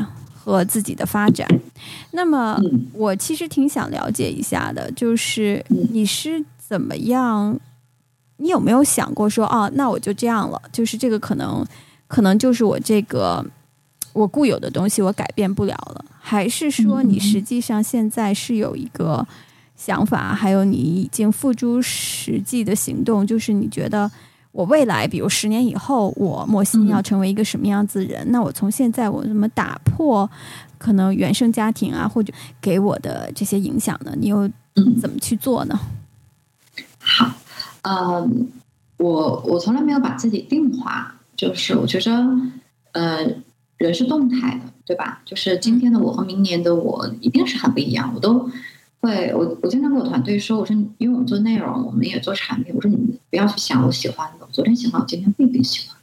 [0.53, 1.49] 和自己的发展。
[2.13, 2.59] 那么
[2.93, 7.59] 我其实挺想了解一下的，就是你是怎么样？
[8.37, 10.63] 你有没有想过说，哦，那我就这样了？
[10.73, 11.67] 就是这个可能
[12.07, 13.45] 可能就是我这个
[14.13, 19.27] 我固有的东西，我改变不了了，还是说你实际上现在是有一个？
[19.79, 24.11] 想法，还有你已经付诸实际的行动，就是你觉得
[24.57, 28.27] 我未来，比如十年以后，我莫心要成为一个什么样子人？
[28.33, 30.29] 那我从现在我怎么打破
[30.79, 34.15] 可能原生家庭啊，或者给我的这些影响呢？
[34.19, 34.51] 你又
[34.99, 35.79] 怎么去做呢？
[36.99, 37.31] 好，
[37.83, 38.49] 嗯，
[38.97, 42.11] 我我从来没有把自己定化，就是我觉着，
[42.93, 43.27] 呃，
[43.77, 45.21] 人是动态的，对吧？
[45.27, 48.51] 就是今天的我和明年的我一定是很不一样，我都。
[49.01, 55.97] 会，我我经常跟我团队说，我说，因为我们做内容，我们也做产品，我说你们不要去想我喜欢的，昨天喜欢，我今天不一定喜欢。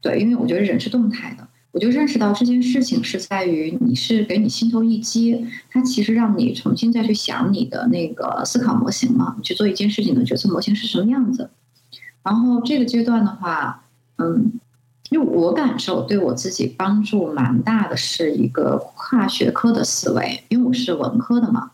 [0.00, 11.50] 对，因为我觉得人是动态的，我就认识到这件事情是在于你是给你心头一击，它其实让你重新再去想你的那个思考模型嘛，去做一件事情的决策模型是什么样子。
[12.22, 13.84] 然后这个阶段的话，
[14.16, 14.52] 嗯。
[15.10, 20.44] 因为我感受对我自己帮助蛮大的，是一个跨学科的思维。
[20.48, 21.72] 因为我是文科的嘛，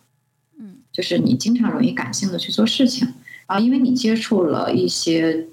[0.59, 3.07] 嗯，就是你经常容易感性的去做事情，
[3.47, 5.47] 然后因为你接触了一些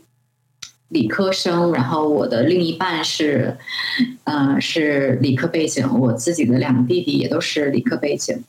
[0.87, 3.57] 理科生，然后我的另一半是，
[4.23, 8.43] 呃，是理科背景，我自己的两个弟弟也都是理科背景，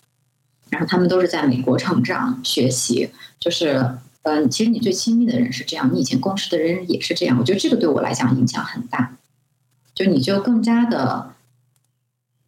[0.70, 9.16] 然后他们都是在美国成长学习，就是，嗯，其实你最亲密的人是这样，你以前共事的人也是这样，我觉得这个对我来讲影响很大。
[9.95, 11.35] 就你就更加的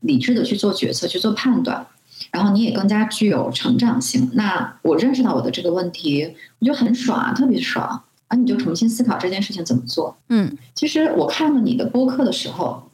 [0.01, 1.87] 理智的去做决策，去做判断，
[2.31, 4.31] 然后你也更加具有成长性。
[4.35, 8.03] 那我认识到我的这个问题，我就很爽，特别爽。
[8.29, 10.17] 啊，你就重新思考这件事情怎么做。
[10.31, 12.91] 嗯，其实我看了你的播客的时候，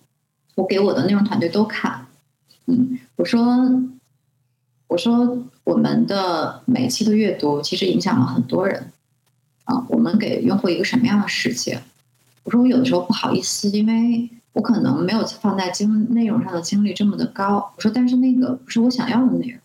[0.57, 2.07] 我给我的内容团队都看。
[2.67, 3.43] 嗯，我说，
[4.89, 8.93] 我说我们的每期的阅读其实影响了很多人。
[9.65, 11.83] 啊，我们给用户一个什么样的世界？
[12.45, 17.73] 我说我有的时候不好意思，因为我可能没有放在精内容上的精力这么的高。
[17.77, 19.59] 我说，但是那个不是我想要的内容。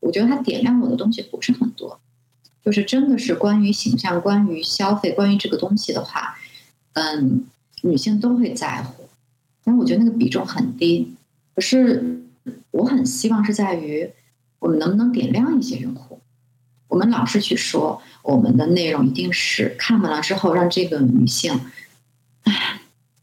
[0.00, 2.00] 我觉得它点亮我的东西不是很多，
[2.64, 6.36] 就是真的是关于形象、关于消费、关于这个东西的话，
[6.94, 7.44] 嗯，
[7.82, 9.08] 女性都会在乎，
[9.62, 11.14] 但我觉得那个比重很低。
[11.54, 12.22] 可是
[12.72, 14.10] 我很希望是在于
[14.58, 16.18] 我们能不能点亮一些用户。
[16.88, 21.58] 我们老是去说我们的内容一定是看完了之后让这个女性，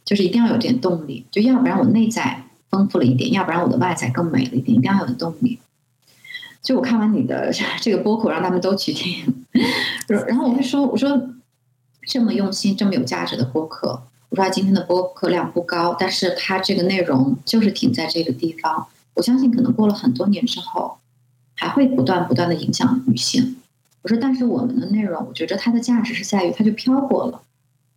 [0.09, 5.59] 就是一定要有点动力，就要不然我内在丰富了一点，要不然我的外在更美了一点，一定要有动力。
[6.63, 9.45] 就我看完你的这个播客，让他们都去听，
[10.07, 11.29] 然后我会说，我说
[12.07, 20.97] 这么用心、这么有价值的播客，我说他今天的播客量不高，但是他这个内容就是停在这个地方，我相信可能过了很多年之后，
[21.53, 23.57] 还会不断不断的影响女性。
[24.01, 27.43] 我说，但是我们的内容，我觉得它的价值是在于它就飘过了，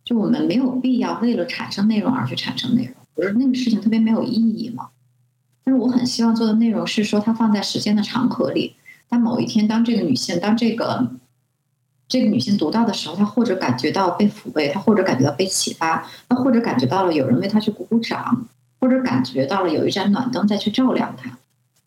[0.03, 2.93] 就我们没有必要为了产生内容而去产生内容。
[3.15, 4.89] 我说那个事情特别没有意义嘛。
[5.63, 8.75] 但是我很希望做的内容是说，它放在时间的长河里。
[9.07, 11.11] 当某一天，当这个女性，当这个
[12.07, 18.45] 这个女性读到的时候，她或者感觉到被抚慰，她或者感觉到被启发，她或者感觉到了有人为她去鼓鼓掌，
[18.79, 21.37] 或者感觉到了有一盏暖灯在去照亮她。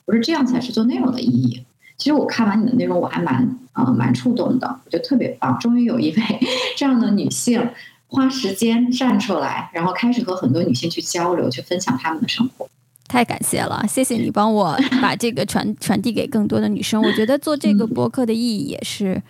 [0.07, 1.65] 我说这样才是做内容的意义。
[1.99, 5.59] 其实我看完你的内容，我还蛮呃蛮触动的，我觉得特别棒。
[5.59, 6.23] 终于有一位
[6.79, 7.69] 这样的女性
[8.09, 12.69] 花时间站出来，然后开始和很多女性去交流，去分享她们的生活。
[13.09, 17.01] 太感谢了，谢谢你帮我把这个传传递给更多的女生。
[17.01, 19.23] 我觉得做这个播客的意义也是，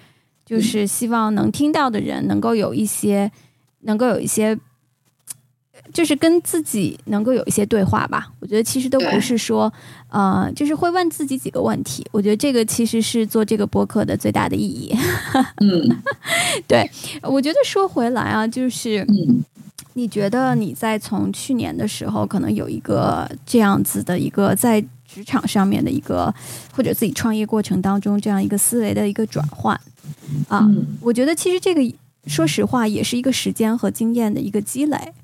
[0.47, 3.31] 就是希望能听到的人能够有一些，
[3.81, 4.59] 能够有一些，
[5.92, 8.29] 就是跟自己能够有一些对话吧。
[8.40, 9.72] 我觉得其实都不是说，
[10.09, 12.07] 呃，就是会问自己几个问题。
[12.12, 14.96] 我觉得这个其实是做这个播客的最大的意义。
[15.57, 16.03] 嗯，
[16.66, 16.90] 对，
[17.22, 19.44] 我觉得说回来啊，就是嗯。
[19.94, 26.35] 你觉得你在从去年的时候，可能有一个这样子的一个在职场上面的一个，
[26.70, 29.75] 或者自己创业过程当中这样一个思维的一个转换
[30.49, 30.68] 啊？
[31.01, 31.81] 我觉得其实这个
[32.27, 35.14] 说实话也是一个时间和经验的一个积累。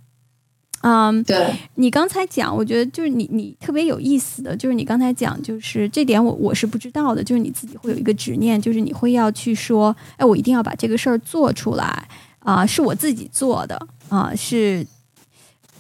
[0.83, 1.53] 嗯，对。
[1.77, 12.09] 你刚才讲，我觉得就是你你特别有意思的就是你刚才讲，就是这点我我是不知道的，就是你自己会有一个执念，就是你会要去说，哎，我一定要把这个事儿做出来。
[12.45, 14.85] 啊，是我自己做的啊，是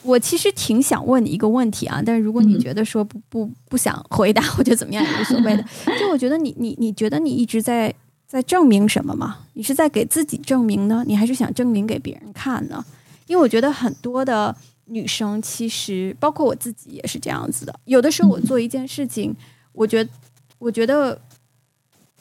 [0.05, 5.65] 我其实挺想问你一个问题啊，但是如果你觉得说不不不想回答或者怎么样也无所谓的，
[5.99, 7.93] 就我觉得你你你觉得你一直在
[8.29, 9.39] 在证明什么吗？
[9.55, 12.85] 你是在给自己证明呢，你还是想证明给别人看呢？
[13.27, 14.55] 因为我觉得很多的
[14.87, 19.35] 女生其实包括我自己也是这样子的，有的时候我做一件事情，
[19.73, 20.11] 我觉得
[20.59, 21.21] 我觉得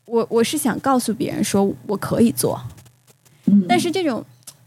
[0.05, 2.61] 我我是想告诉别人说我可以做。
[3.67, 4.23] 但是这种，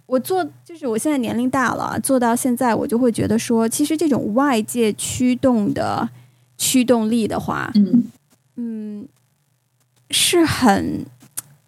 [0.07, 6.09] 我做就是我现在年龄大了，做到现在我就会觉得说，其实这种外界驱动的
[6.59, 8.05] 驱动力的话，嗯。
[8.57, 9.09] 嗯，
[10.11, 11.05] 是很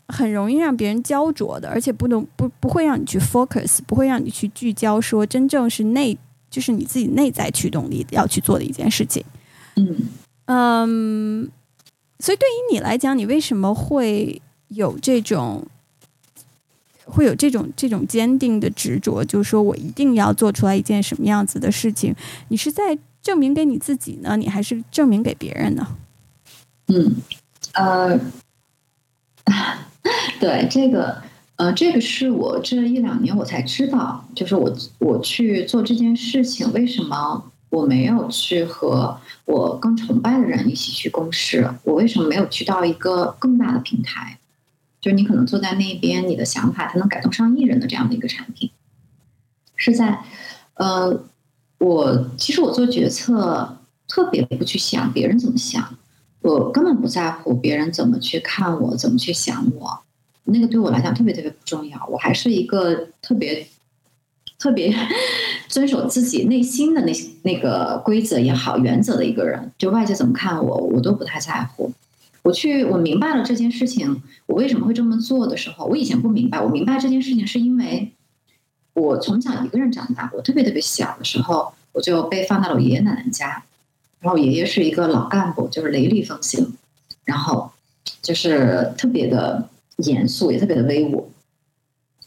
[0.08, 6.16] 很容易让别人焦灼的，而且不能不不会让你去 focus，不会让你去聚焦，说真正是内
[6.50, 9.24] 就是你自己内在驱动力要去做的一件事情。
[9.76, 9.96] 嗯
[10.46, 11.50] 嗯，
[12.20, 15.66] 所以对于你来讲，你为什么会有这种？
[17.08, 22.12] 会有这种这种坚定的执着，就是说我一定要做出来一件什么样子的事情。
[22.48, 25.86] 你是在证明给你自己呢，你还是证明给别人呢？
[26.88, 27.14] 嗯，
[27.74, 28.18] 呃，
[30.40, 31.22] 对这个，
[31.56, 41.68] 呃，这个是我这一两年我才知道，就是我我去做这件事情，为什么我没有去和我更崇拜的人一起去共事？
[41.84, 44.38] 我为什么没有去到一个更大的平台？
[45.00, 48.70] 就是你可能坐在那边，你的想法它能感动上亿人的这样的一个产品，
[49.76, 50.20] 是在，
[50.74, 51.22] 呃，
[51.78, 53.78] 我其实我做决策
[54.08, 55.96] 特别不去想别人怎么想，
[56.46, 59.98] 我根本不在乎别人怎么去看我，怎么去想我，
[60.44, 62.06] 那个对我来讲特别特别不重要。
[62.06, 63.66] 我还是一个特别
[64.58, 64.94] 特别
[65.68, 69.70] 遵守自己内心的那些那个规则也好、原则的一个人。
[69.76, 71.92] 就外界怎么看我，我都不太在乎。
[72.42, 76.60] 我去，我明白了这件事情，我为什么会这么做的时候，我以前不明白。
[76.60, 78.12] 我明白这件事情是因为
[78.94, 83.64] 我从小一个人长大，我特别特别小的时候，我就被放到了我爷爷奶奶家。
[84.20, 86.74] 然后爷爷是一个老干部，就是雷厉风行，
[87.24, 87.70] 然后
[88.22, 91.30] 就是特别的严肃，也特别的威武。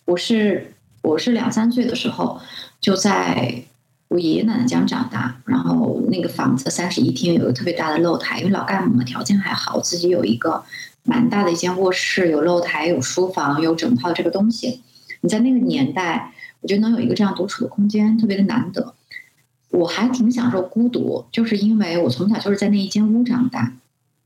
[0.06, 2.40] 我是我是两三岁的时候
[2.82, 3.64] 就在
[4.08, 10.64] 我爷爷奶奶家长大，然后那个房子三室一厅有个特别大的露台，因为老干部嘛条件还好，自己有一个
[11.04, 14.82] 蛮大的一间卧室，有露台，有书房，有整套这个东西。
[15.22, 18.94] 你在那个年代，我觉得能有一个这样独处的空间，特别的难得。
[19.70, 23.74] 我还挺享受孤独，就是因为我从小就是在那一间屋长大。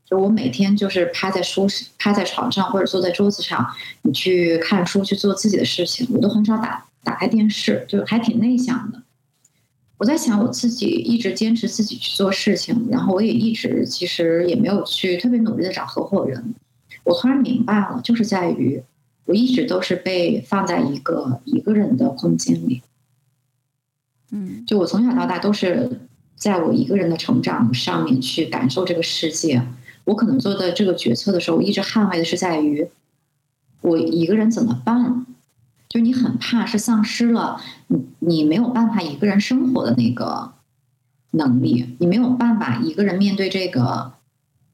[0.06, 1.66] 就我每天就是趴在书
[1.98, 3.66] 趴在床上或者坐在桌子上，
[4.02, 9.02] 你去看书去做自己的事情，我都很少打打开电视，就还挺内向的。
[9.96, 16.54] 我在想我自己一直坚持自己去做事情，然后我也一直其实也没有去特别努力的找合伙人。
[17.04, 18.82] 我突然明白了，就是在于
[19.24, 22.82] 我一直都是被放在一个一个人的空间里。
[24.36, 26.00] 嗯，就我从小到大都是
[26.34, 29.62] 在我一个人的成长上面去感受这个世界。
[30.02, 32.88] 我可能做的这个决策的时候，我一直捍卫的是在于
[33.80, 35.24] 我一个人怎么办？
[35.88, 40.52] 就你很怕是丧失了你你没有办法一个人生活的那个
[41.30, 44.14] 能力，你没有办法一个人面对这个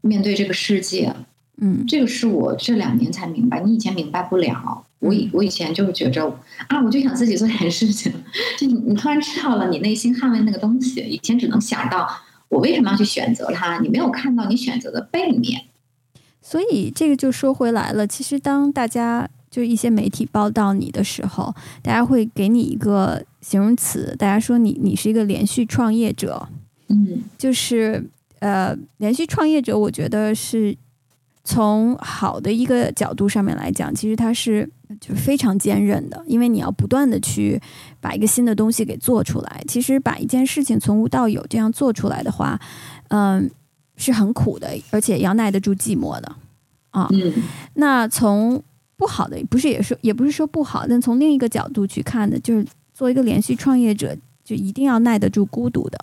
[0.01, 1.15] 面对这个世界。
[1.61, 4.85] 嗯，这个是我这两年才明白，你以前明白不了。
[4.99, 6.27] 我以我以前就是觉着
[6.69, 8.13] 啊，我就想自己做点事情。
[8.59, 12.09] 就你你突然知道了，你内心捍卫那个东西，以前只能想到。
[12.51, 13.79] 我为什么要去选择它？
[13.79, 15.67] 你没有看到你选择的背面，
[16.43, 18.05] 所以这个就说回来了。
[18.05, 26.49] 其实当大家就一些媒体报道你的时候，大家会给你一个形容词，大家说你你是一个连续创业者。
[26.89, 30.77] 嗯，就是呃，连续创业者，我觉得是
[31.51, 34.71] 从好的一个角度上面来讲，其实它是。
[35.01, 37.63] 就是非常坚韧的，因为你要不断的去
[38.01, 39.63] 把一个新的东西给做出来。
[39.69, 42.61] 其实把一件事情从无到有这样做出来的话，
[43.07, 43.49] 嗯，
[43.97, 46.35] 是很苦的，而且要耐得住寂寞的
[46.91, 47.07] 啊。
[47.13, 47.33] 嗯，
[47.75, 48.61] 那从
[48.97, 55.99] 不好的，不是也是也不是说不好，但从另一个角度去看的，就是做一个连续创业者，就一定要耐得住孤独的。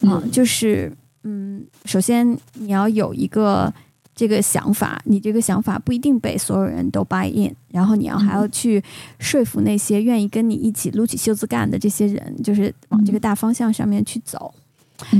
[0.00, 3.72] 嗯，就是嗯，首先你要有一个。
[4.14, 8.82] 这个想法，你这个想法不一定被所有人都 buy in，然后你要还要去
[9.18, 14.52] 说服那些愿意跟你一起撸起袖子干的这些人，就是往这个大方向上面去走。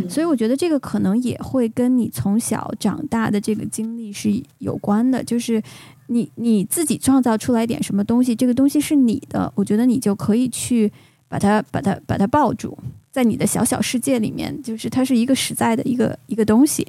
[0.08, 5.60] 所以我觉得这个可能也会跟你从小长大的这个经历是有关的，就是
[6.06, 10.92] 你你自己创造出来点什么东西，这个东西是你的，我觉得你就可以去
[11.28, 12.78] 把它把它把它抱住，
[13.10, 16.86] 在你的小小世界里面，就是它是一个实在的一个一个东西。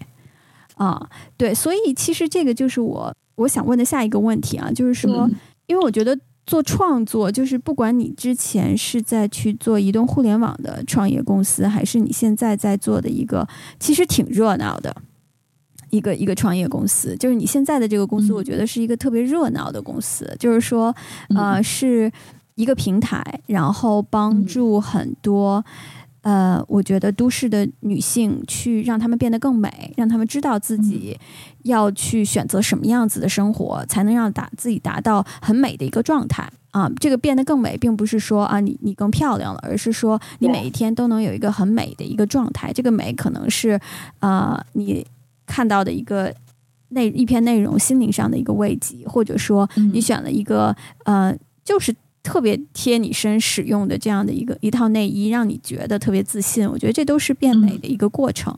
[0.84, 5.30] 啊，对，所以其实这个就是我我想问的下一个问题啊，就是说，
[5.68, 13.48] 因为我觉得做创作，就是不管你之前是在去做移动互联网的创业公司，还是你现在在做的一个
[13.80, 14.94] 其实挺热闹的
[15.90, 20.94] 一个一个创业公司，就是你现在的这个公司，我觉得是一个特别热闹的公司，就是说，
[21.36, 22.12] 呃，是
[22.56, 25.64] 一个平台，然后帮助很多。
[26.24, 31.20] 呃，我觉得都市的女性去让她们变得更美，让她们知道自己
[31.64, 36.90] 要去选择什么样子的生活，才能让达自己达到很美的一个状态啊。
[36.98, 42.72] 这个变得更美，并不是说啊你你更漂亮了，而是说你每一天都能有一个很美的一个状态。
[42.72, 43.78] 这个美可能是
[44.20, 45.06] 啊你
[45.46, 46.34] 看到的一个
[46.90, 51.94] 那一篇内容，心灵上的一个慰藉，或者说你选了一个呃就是。
[52.24, 56.68] 特别贴你身使用的这样的一个一套内衣，让你觉得特别自信。
[56.68, 58.58] 我觉得这都是变美的一个过程。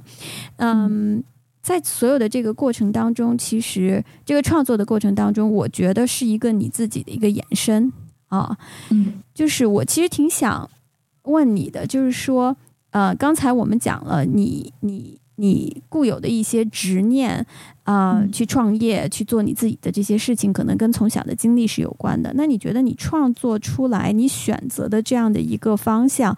[0.57, 1.23] 嗯，
[1.61, 7.91] 在所有的这个过程当中，其实这个创作的过程当中，我觉得是一个你自己的一个延伸
[8.27, 8.57] 啊。
[8.91, 10.69] 嗯，就是我其实挺想
[11.23, 12.55] 问你的，就是说，
[12.91, 15.19] 呃，刚才我们讲了你你。
[15.37, 17.45] 你固有的一些执念
[17.83, 22.31] 啊，去创业去做你自己的这些事情，可能跟从小的经历是有关的。
[22.35, 26.35] 那你觉得你创作出来，你选择的这样的一个方向，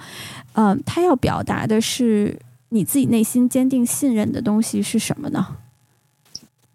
[0.54, 2.40] 嗯，它要表达的是
[2.70, 5.58] 你自己内心坚定信任的东西是什么呢？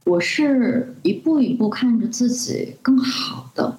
[0.04, 3.78] 我是一步一步看着自己更好的，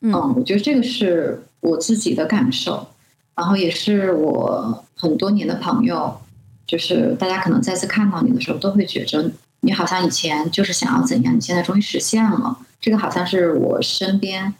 [0.00, 2.86] 嗯，我觉得这个是我自己的感受，
[3.34, 6.20] 然后也是我很多年的朋友。
[6.66, 12.58] 就是大家可能再次看到你的时候，都会觉着你好像以前就是想要怎样，你现在终于实现了。
[12.80, 14.54] 这个好像是我身边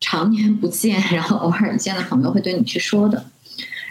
[0.00, 3.26] 常年不见，然后偶尔见的朋友会对你去说的。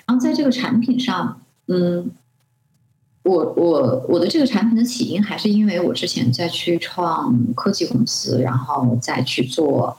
[0.06, 2.10] 然后在这个产品上，嗯，
[3.24, 9.98] 我我我的这个产品的起因还是因为我之前在去创科技公司，然后再去做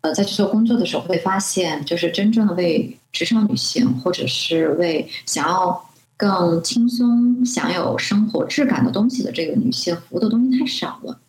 [0.00, 5.90] 呃再去做工作的时候，会发现就是真正的为职场女性，或者是为想要。
[6.16, 11.20] 更轻松享有生活质感的东西的这个女性，服务的东西太少了。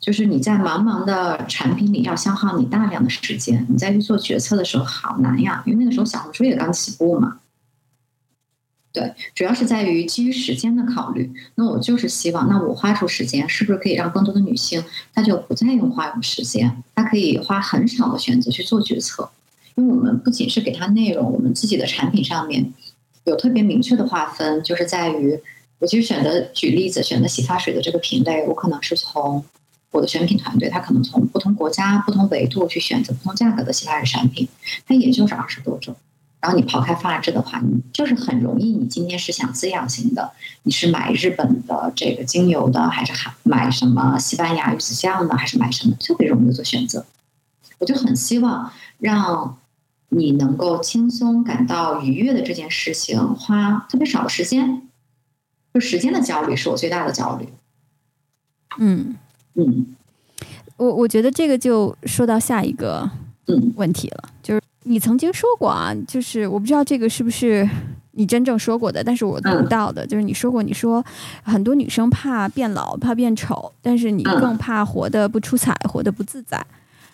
[0.00, 7.40] 就是你在茫茫的产品里要消耗你大量的时间，你再去做决策的时候好难呀，因为那个时候小红书也刚起步嘛。
[8.92, 11.32] 对，主要是在于基于时间的考虑。
[11.54, 19.30] 那我就是希望，那我花出时间，是不是可以让更多的女性，她就不再用花用时间，她可以花很少的选择去做决策？
[19.74, 22.72] 因为我们不仅是给她内容，我们自己的产品上面
[23.24, 25.38] 有特别明确的划分，就是在于
[25.78, 29.44] 我其实选择举例子，选择洗发水的这个品类，我可能是从。
[29.90, 34.48] 我的选品团队，他可能从不同国家、不同维度去选择不同价格的洗发水产品，
[34.88, 35.94] 它也就是二十多种。
[36.40, 38.72] 然后你抛开发质的话，你就是很容易。
[38.72, 40.32] 你今天是想滋养型的，
[40.64, 45.94] 你是买日本的这个精油的，还是还买什么西班牙鱼子酱的，还是买什么？
[46.00, 47.06] 特别容易做选择。
[47.78, 49.56] 我就很希望让
[50.14, 54.82] 你能够轻松感到愉悦的这件事情，花特别少的时间。
[55.72, 57.48] 就时间的焦虑是我最大的焦虑。
[58.78, 59.16] 嗯。
[59.56, 59.94] 嗯，
[60.76, 63.08] 我我觉得这个就说到下一个
[63.46, 67.68] 嗯问题了，就是你曾经说过啊，就是我不知道这个是不是
[68.10, 71.04] 你真正说过的，但是我读到的就是你说过，你说
[71.44, 76.60] 很多女生怕变老，怕变丑，但是你更怕活得不出彩，活得不自在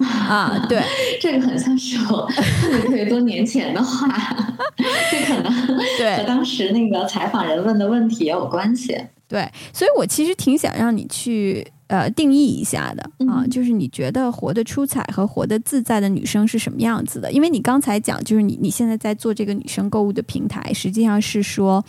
[0.04, 0.66] 啊。
[0.68, 0.82] 对，
[1.20, 4.08] 这个很像是我特别特别多年前的话，
[5.10, 8.96] 这可能对和当时那个采访人问的问题也有关系。
[9.28, 11.66] 对，所以我其实挺想让你去。
[11.90, 17.32] 呃，定义一下的啊，就是你觉得活得出彩和活得自在的女生是什么样子的？
[17.32, 21.84] 因为你刚才讲，就是你你现在在做这个女生购物的平台，实际上是说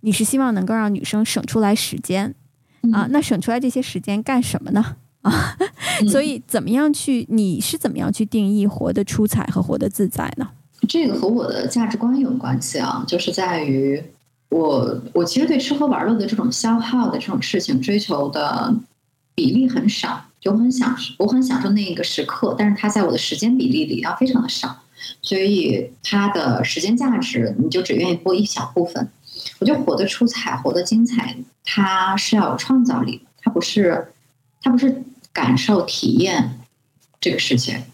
[0.00, 2.34] 你是希望能够让女生省出来时间
[2.90, 4.96] 啊，那省出来这些时间干什么呢？
[5.24, 5.56] 啊，
[6.08, 7.26] 所以怎么样去？
[7.28, 10.48] 你是怎么样去定义活得出彩和活得自在呢？
[10.88, 14.02] 这个和我的价值观有关系啊，就是在于
[14.48, 18.74] 我我其实对吃喝玩乐的这种消耗的这种事情追求的。
[19.36, 24.76] 比例很少，就很享受，我很享受那一个时刻，但是它在我的时间比例里要非常的少，
[25.22, 29.10] 所以它的时间价值你就只愿意播一小部分。
[29.58, 34.06] 我觉得活得出彩，活得精彩，它是要有创造力的，它不是，
[34.62, 35.02] 它不是
[35.34, 36.60] 感受体验
[37.20, 37.84] 这个世界，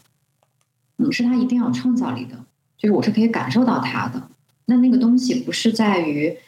[0.99, 2.37] 嗯，是他一定要有创造力的，
[2.79, 4.29] 就是我是可以感受到他的。
[4.67, 6.39] 那那个东西不是在于，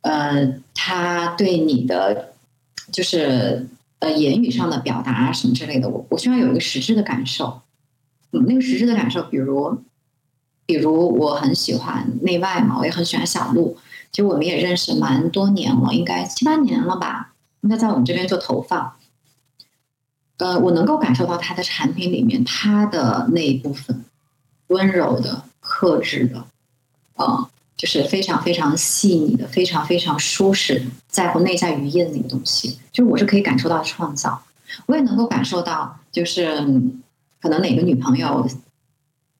[0.00, 2.32] 呃，他对你的
[2.90, 3.68] 就是。
[4.00, 7.62] 呃，言语上的表达什么之类的，我我需要有一个实质的感受。
[8.30, 9.82] 嗯，那个实质的感受，比如，
[10.66, 13.76] 比如我很喜欢内外嘛，我也很喜欢小鹿。
[14.12, 17.32] 其实我们也认识蛮多年了，应该七八年了吧？
[17.62, 18.92] 应该在我们这边做投放。
[20.38, 24.04] 呃，我能够感受到他的产品里面他的那一部分
[24.68, 26.44] 温柔的、克制的，
[27.14, 27.50] 啊。
[27.76, 34.42] 就是非常非常细腻的，非常非常舒适，在乎内在语义的那个东西，就是我是可以感受到创造，
[34.86, 36.56] 我也能够感受到，就是
[37.40, 38.44] 可能哪个女朋友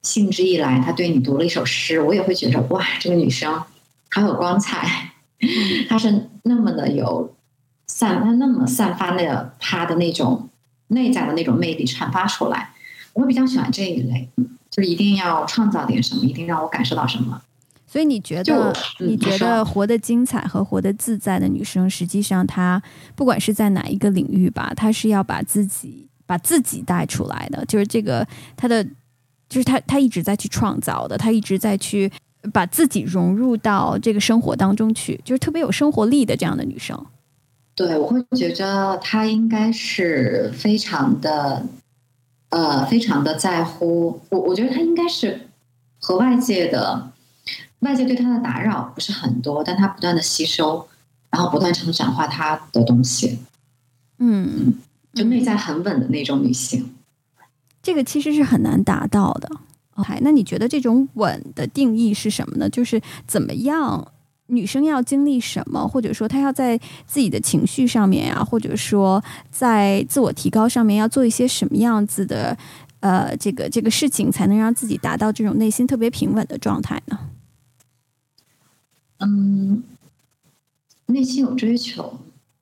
[0.02, 3.60] 兴致一来，她对你读了一首诗，我也会觉得哇，这个女生
[4.12, 5.10] 好有光彩，
[5.90, 7.34] 她是那么的有
[7.88, 10.47] 散，她那么散发的她的那种
[10.88, 12.70] 内在的那种魅力散发出来，
[13.12, 14.28] 我比较喜欢这一类，
[14.70, 17.40] 就是一定要创造点什么，一定让我感受到什么。
[17.86, 22.82] 所以你觉得，你觉得活得精彩和活得自在的女生，实际上她
[23.16, 28.26] 不管是在哪一个领域吧，她是要把自己把自己带出来的，就是这个
[28.56, 28.84] 她的，
[29.48, 32.12] 就是她她一直在去创造的，她一直在去
[32.52, 37.02] 把自己融入到这个生活当中去，就是特别有生活力的这样的女生。
[37.78, 41.64] 对，我会觉得他应该是非常的，
[42.48, 44.40] 呃，非常的在乎我。
[44.40, 45.42] 我觉得他应该是
[46.00, 47.12] 和外界的。
[47.78, 50.88] 外界对他的打扰不是很多，但他不断的吸收，
[51.30, 53.38] 然后不断成长化他的东西。
[54.18, 54.74] 嗯，
[55.14, 56.96] 就内在很稳的那种女性，
[57.80, 59.48] 这个其实是很难达到的。
[59.94, 62.68] OK，那你觉得这种稳的定义是什么呢？
[62.68, 64.10] 就是怎么样，
[64.48, 66.76] 女生要经历什么，或者说她要在
[67.06, 72.56] 自己的情绪上面呀，或者说在自我提高上面要做一些什么样子的
[73.00, 77.18] 呃这个这个事情，才能让自己达到这种内心特别平稳的状态呢？
[79.20, 79.82] 嗯，
[81.06, 82.18] 内心有追求，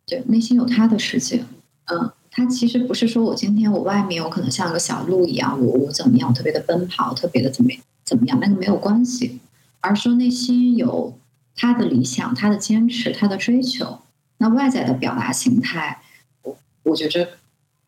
[0.07, 1.45] 对，内心有他的世界。
[1.85, 7.71] 嗯，他其实不是说我今天我外面我可能像个小鹿一样，我我怎么样，特别的奔跑，特别的怎么
[8.05, 9.39] 怎么样，那个没有关系，
[9.81, 11.17] 而说内心有
[11.57, 14.03] 他的理想、他的坚持、他的追求。
[14.39, 16.03] 那外在的表达形态，
[16.43, 17.27] 我我觉着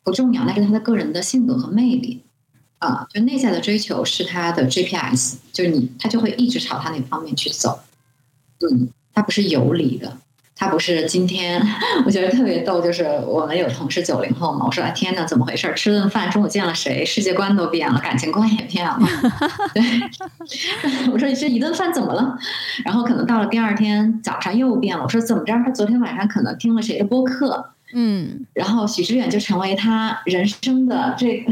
[0.03, 2.23] 不重要，那是他的个人的性格和魅力。
[2.79, 7.81] 啊，就内在的追求是他的 GPS，就是你他就会一直朝他那方面去走。
[8.59, 10.17] 嗯，他不是有理的。
[10.59, 11.65] 他不是今天，
[12.05, 15.73] 我觉得特别逗，就是我们有同事九零后嘛，我说啊天哪，怎么回事？
[15.73, 18.99] 吃顿饭，中午见了谁，世界观都变了，感情观也变了。
[19.73, 19.81] 对，
[21.13, 22.37] 我说你这一顿饭怎么了？
[22.83, 25.03] 然后可能到了第二天早上又变了。
[25.03, 25.53] 我说怎么着？
[25.63, 31.45] 他昨天晚上可能听了谁的播客，嗯，然后许知远就成为他人生的这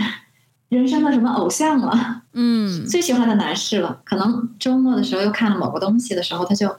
[0.67, 4.01] 人生的什么偶像了，嗯，最喜欢的男士了。
[4.03, 6.75] 可能周末的时候又看了某个东西的时候，他就。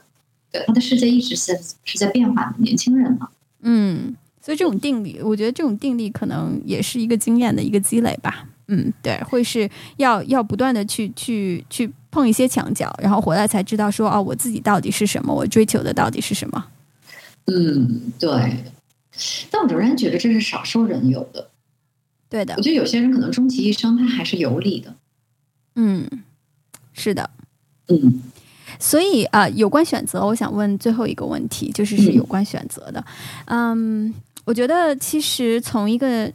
[0.51, 3.29] 对，他的世界一直是是在变化的，年轻人嘛。
[3.61, 8.47] 嗯，所以这种定力，我觉得这种定力可能也是一个经验的一个积累吧。
[8.67, 16.67] 嗯，对，会是要要不断的去去去碰一些墙角，然后回来才知道说哦，我自己到底是什么，我追求的到底是什么。
[17.45, 18.63] 嗯，对。
[19.51, 21.49] 但我仍然觉得这是少数人有的。
[22.29, 24.95] 对的，我觉得有些人可能终其一生他还是有理的。
[25.75, 26.07] 嗯，
[26.93, 27.29] 是的。
[27.87, 28.21] 嗯。
[28.77, 33.03] 所以啊，有关选择，我想问最后一个问题，就是是有关选择的。
[33.45, 34.13] 嗯，
[34.45, 36.31] 我觉得其实从一个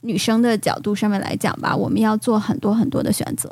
[0.00, 3.48] 女生的角度上面来讲吧，我们要做很多很多的选择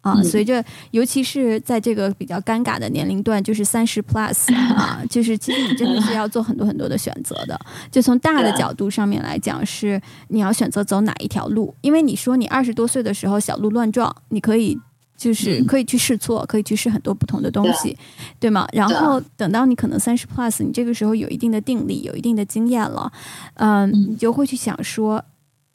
[0.00, 0.22] 啊。
[0.22, 7.58] 随着，尤其是在这个比较尴尬的年龄段，就是三十 plus 啊，就是其实你真的是要做很多很多的选择的。
[7.90, 14.78] 就从大的角度上面来讲，是你要选择走哪一条路，因为你说你二十多岁的时候小鹿乱撞，你可以。
[15.20, 17.94] 就是可以去试错，可以去试很多不同的东西，
[18.38, 18.66] 对吗？
[18.72, 23.12] 然后等到你可能三十 plus，你这个时候有一定的定力，有一定的经验了，
[23.56, 25.22] 嗯，你就会去想说，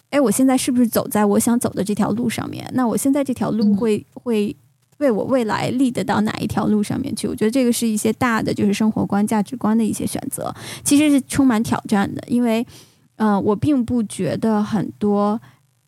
[0.10, 2.68] 哎，我现在是不是走在我想走的这条路上面？
[2.74, 4.56] 那我现在这条路会会
[4.98, 7.28] 为我未来立得到哪一条路上面去？
[7.28, 10.52] 我觉得这个是一些大的就是生活观、价值观的一些选择，
[10.84, 12.66] 其实是充满挑战的，因为，
[13.18, 15.40] 嗯，我并不觉得很多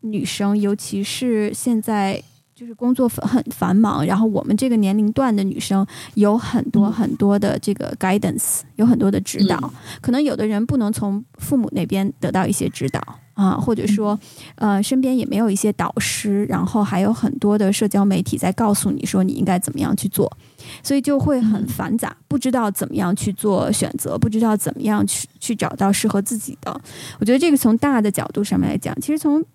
[0.02, 2.22] 女生，尤其是现在。
[2.58, 5.86] 就是工作很繁忙，然后我们这个年龄段的女生
[6.16, 9.72] 有很多很多的这个 guidance，有很多的指导。
[10.02, 13.00] 可能有的人不能从父母那边得到一些指导
[13.36, 14.20] 啊，或者说，
[14.56, 20.36] 呃，身边也没有一些导师，然后还有很多的社交媒体在告诉你说你应该怎么样去做，
[20.82, 26.82] 所以就会很繁杂，不知道怎么样去做选择，不知道怎么样去去找到适合自己的。
[27.20, 29.46] 我觉得这个从大的角度上面来讲，其实从，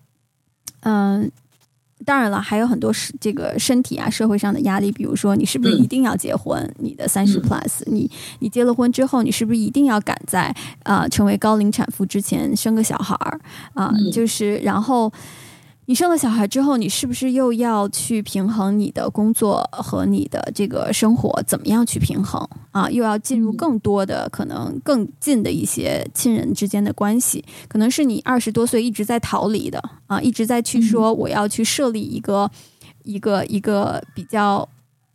[0.83, 1.29] 嗯。
[2.05, 6.69] 当然了，还有很多是这个身体啊、社会上的压力，比如说你是不是一定要结婚？
[6.79, 13.39] 你的三十 plus，你你结了婚之后，你是不是一定要赶在啊成为高龄产妇之前生个小孩儿
[13.73, 13.91] 啊？
[14.11, 15.11] 就是然后。
[15.85, 21.43] 你生了小孩之后，你是不是又要去平衡你的工作和你的这个生活？
[21.43, 22.89] 怎么样去平衡啊？
[22.89, 32.49] 又要进入更多的可能更近的一些亲人之间的关系，可能是你二十多岁一直在逃离的啊，一直在去说我要去设立一个
[33.03, 34.67] 一个一个比较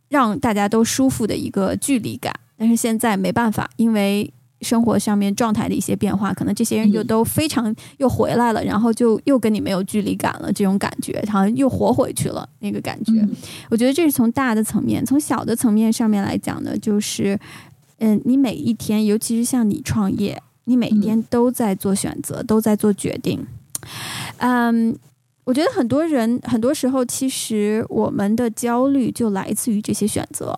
[0.07, 4.31] 让大家都舒服的一个距离感，但是现在没办法，因为。
[4.61, 13.13] 生活上面状态的一些变化，可能这些人就都非常又回来了，然后就又跟你没有距离感了，这种感觉好像又活回去了那个感觉。
[13.69, 17.39] 我觉得这是从大的层面，从小的层面上面来讲呢，就是
[17.99, 23.45] 嗯，你每一天，尤其是像你创业，你每一天都在做选择，都在做决定。
[24.37, 24.95] 嗯，
[25.45, 30.57] 我觉得很多人很多时候，其实我们的焦虑就来自于这些选择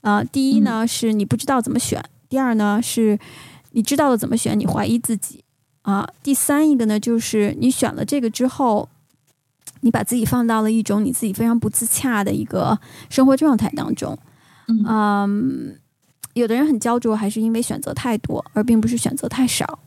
[0.00, 0.24] 啊。
[0.24, 2.02] 第一呢，是你不知道怎么选。
[2.28, 3.18] 第二呢，是
[3.72, 5.44] 你知道了怎么选，你怀疑自己
[5.82, 6.08] 啊。
[6.22, 8.88] 第三一个呢，就是你选了这个之后，
[9.80, 12.78] 你把自己放到了一种你自己非常不自洽的一个
[13.10, 14.18] 生活状态当中。
[14.66, 15.78] 嗯，
[16.32, 19.78] 有的人很焦灼，还是因为选择太多，而并不是选择太少。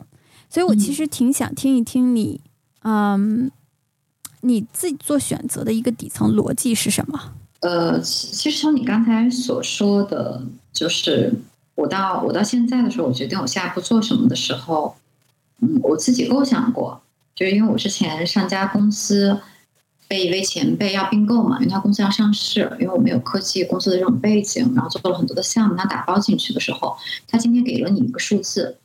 [0.49, 2.39] 所以我其实挺想听一听你，
[2.83, 3.51] 嗯，
[4.41, 7.33] 你自己做选择的一个底层逻辑是什么？
[7.61, 11.33] 呃，其实从你刚才所说的就是。
[11.77, 14.95] 我到我到现在的时候，我决定我下一步做什么的时候，
[15.61, 16.99] 嗯，我自己构想过，
[17.35, 19.39] 就是因为我之前上家公司
[20.07, 26.97] 被一位前辈要并购嘛，因为他公司要上市，因为我们有科技公司的这种背景，然后做了很多的项目，他打包进去的时候，
[27.27, 28.79] 他今天给了你一个数字，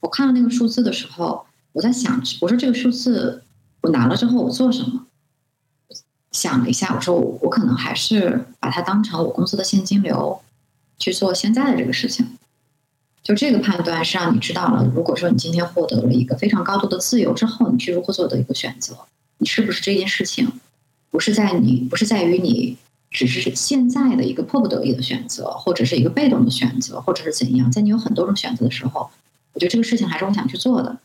[0.00, 3.42] 我看到那个数字的时候，我在想，我说这个数字
[3.80, 5.06] 我拿了之后我做什么？
[6.30, 10.42] 想了一下，我说我我可能还是把它当成我公司的现金流。
[10.98, 12.36] 去做现在的这个事情，
[13.22, 14.84] 就这个判断是让你知道了。
[14.94, 18.96] 如果说你今天获得了一个非常高度的自由之后，你去如何做的一个选择，
[19.38, 20.50] 你是不是这件事情
[21.10, 22.76] 不是在你不是在于你
[23.10, 27.70] 只是现在的一个迫不得已的选择，或者是一个被动的选择，或者是怎样？
[27.70, 29.10] 在你有很多种选择的时候，
[29.52, 30.98] 我觉得这个事情还是我想去做的。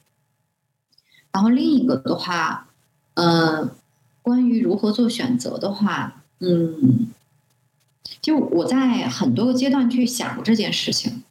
[1.32, 2.68] 然后另一个的话，
[3.14, 3.72] 嗯，
[4.22, 7.10] 关于如何做选择的话，嗯。
[8.22, 11.24] 就我在很多个阶段去想这件事情，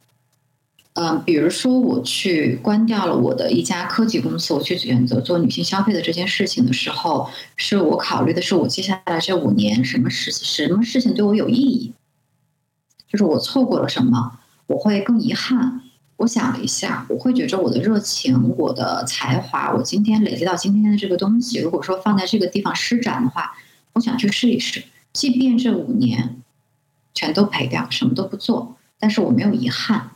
[0.93, 11.93] 嗯，比如说我去关掉了我的一家科技公司，我去选择做女性消费的这件事情的时候，是我考虑的是我接下来这五年什么事什么事情对我有意义，
[13.11, 15.81] 就是我错过了什么，我会更遗憾。
[16.17, 23.57] 我想了一下，我会觉着我的热情、我的才华，我今天累积到今天的这个东西，如果说放在这个地方施展的话，
[23.93, 26.42] 我想去试一试，即便这五年
[27.13, 30.11] 全都赔掉，什么都不做，但是我没有遗憾。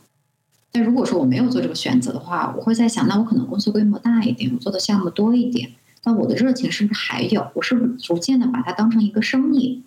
[0.70, 5.72] 但如果说我没有做这个选择的话，我会在想，那我可能公司规模大一点，我做的项目多一点，
[6.04, 7.50] 那我的热情是不是还有？
[7.54, 9.82] 我是不是逐渐的把它当成一个生意？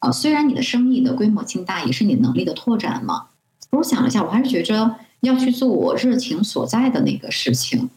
[0.00, 3.28] 啊，虽然你的生意的规模劲大，也是你能力的拓展嘛。
[3.70, 7.88] 我想了一下，我还是觉着要去做我热情所在的那个事情，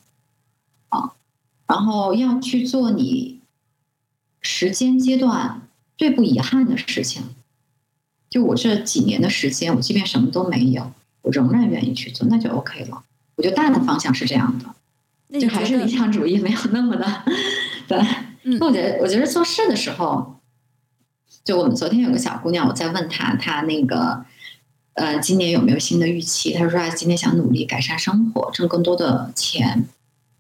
[0.90, 1.14] 啊，
[1.66, 3.42] 然后要去做你
[4.42, 5.62] 时间阶段
[5.98, 7.24] 最不遗憾的事情。
[8.30, 10.92] 就我这几年的时间，我即便什么都没有。
[11.22, 13.04] 我仍然愿意去做，那就 OK 了。
[13.36, 14.58] 我觉得大的方向是这样
[15.30, 17.24] 的，就还是理想主义没有那么的
[17.88, 18.00] 对。
[18.44, 20.40] 那我觉得，我觉得做事的时候，
[21.44, 24.24] 就我们昨天有个小姑娘，我在问她，她那个
[24.94, 26.54] 呃，今年有没有新的预期？
[26.54, 29.86] 她说她今年想努力改善生活，挣更多的钱。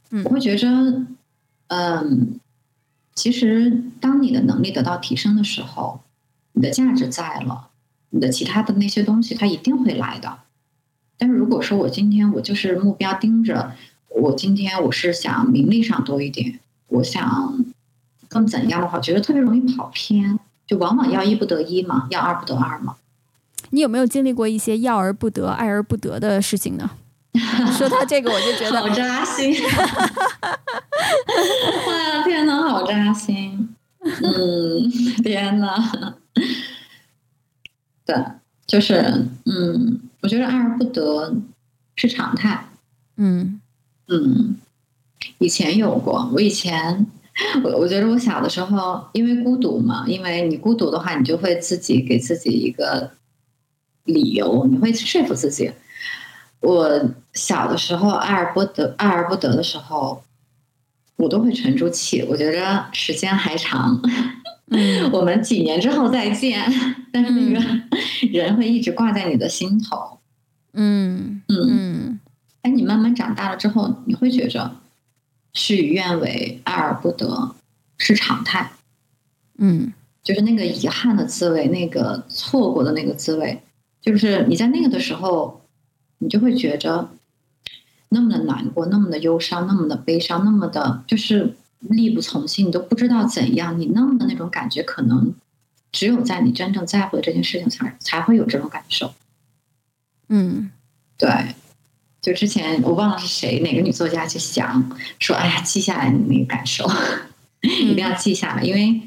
[0.10, 0.70] 嗯我会觉着，
[1.68, 2.40] 嗯，
[3.14, 6.00] 其实当你的能力得到提升的时候，
[6.54, 7.68] 你的价值在了，
[8.10, 10.40] 你的其他的那些东西，它一定会来的。
[11.18, 13.72] 但是如果说我今天我就是目标盯着，
[14.10, 17.66] 我今天我是想名利上多一点，我想
[18.28, 22.96] 更怎样的话，觉得特别容易跑偏，就往往要一不得一嘛，要二不得二嘛。
[23.72, 26.90] 你有没有经历过一些要而不得、爱而不得的事情呢？
[27.78, 29.54] 说到这个，我就觉得好扎心。
[31.88, 33.76] 哎呀，天哪，好扎心。
[34.00, 34.90] 嗯，
[35.24, 36.16] 天哪。
[38.08, 38.16] 对，
[38.66, 40.02] 就是嗯。
[40.20, 41.32] 我觉得爱而不得
[41.96, 42.68] 是常态。
[43.18, 43.62] 嗯
[44.08, 44.58] 嗯，
[45.38, 46.30] 以前有过。
[46.34, 47.06] 我以前，
[47.64, 53.12] 我我觉得我小的时候，因为孤独嘛，因为你孤独的话，你就会自己给自己一个
[54.06, 55.72] 理由，你会说服自己。
[56.60, 60.24] 我小的时候爱而不得，爱而不得的时候，
[61.18, 62.24] 我都会沉住气。
[62.24, 64.02] 我觉着时间还长。
[64.70, 66.62] 嗯，我们几年之后再见，
[67.12, 67.82] 但是那个
[68.32, 70.20] 人会一直挂在你的心头。
[70.74, 72.20] 嗯嗯，
[72.62, 74.76] 哎，你慢慢长大了之后，你会觉着
[75.54, 77.56] 事与愿违、爱而不得
[77.98, 78.72] 是常态。
[79.58, 83.64] 嗯，就是那个遗憾的滋味，那个错过的那个滋味，
[84.02, 85.62] 就是你在那个的时候，
[86.20, 87.10] 你就会觉着
[88.10, 91.56] 那么的难过，那么的忧伤，那么的悲伤，那么的，就是。
[91.80, 93.80] 力不从心，你都不知道怎样。
[93.80, 95.32] 你那么的那种感觉，可能
[95.92, 99.14] 只有在你真正在乎的这件事情才才会有这种感受。
[100.28, 100.72] 嗯，
[101.18, 101.30] 对。
[102.20, 106.90] 就之前我忘了是谁哪个女作家去想说：“哎呀，记下来你那个感受，
[107.62, 109.00] 一定要记下来，因为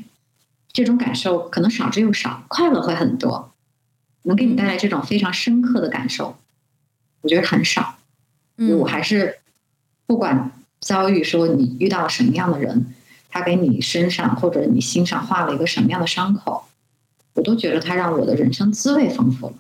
[0.73, 3.53] 这种感受可能少之又少，快乐会很多，
[4.23, 6.37] 能给你带来这种非常深刻的感受，
[7.23, 7.99] 我觉得很少。
[8.69, 9.39] 我还是
[10.07, 12.95] 不管。”遭遇说你遇到了什么样的人，
[13.29, 16.65] 他给你身上或者你心上画了一个什么样的伤口，
[17.35, 19.53] 我都觉得他让我的人生滋味丰富了。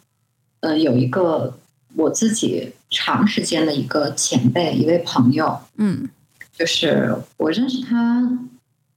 [0.61, 1.59] 呃，有一个
[1.95, 6.09] 我自己长时间的一个前辈，一位朋友，嗯，
[6.57, 8.39] 就是我认识他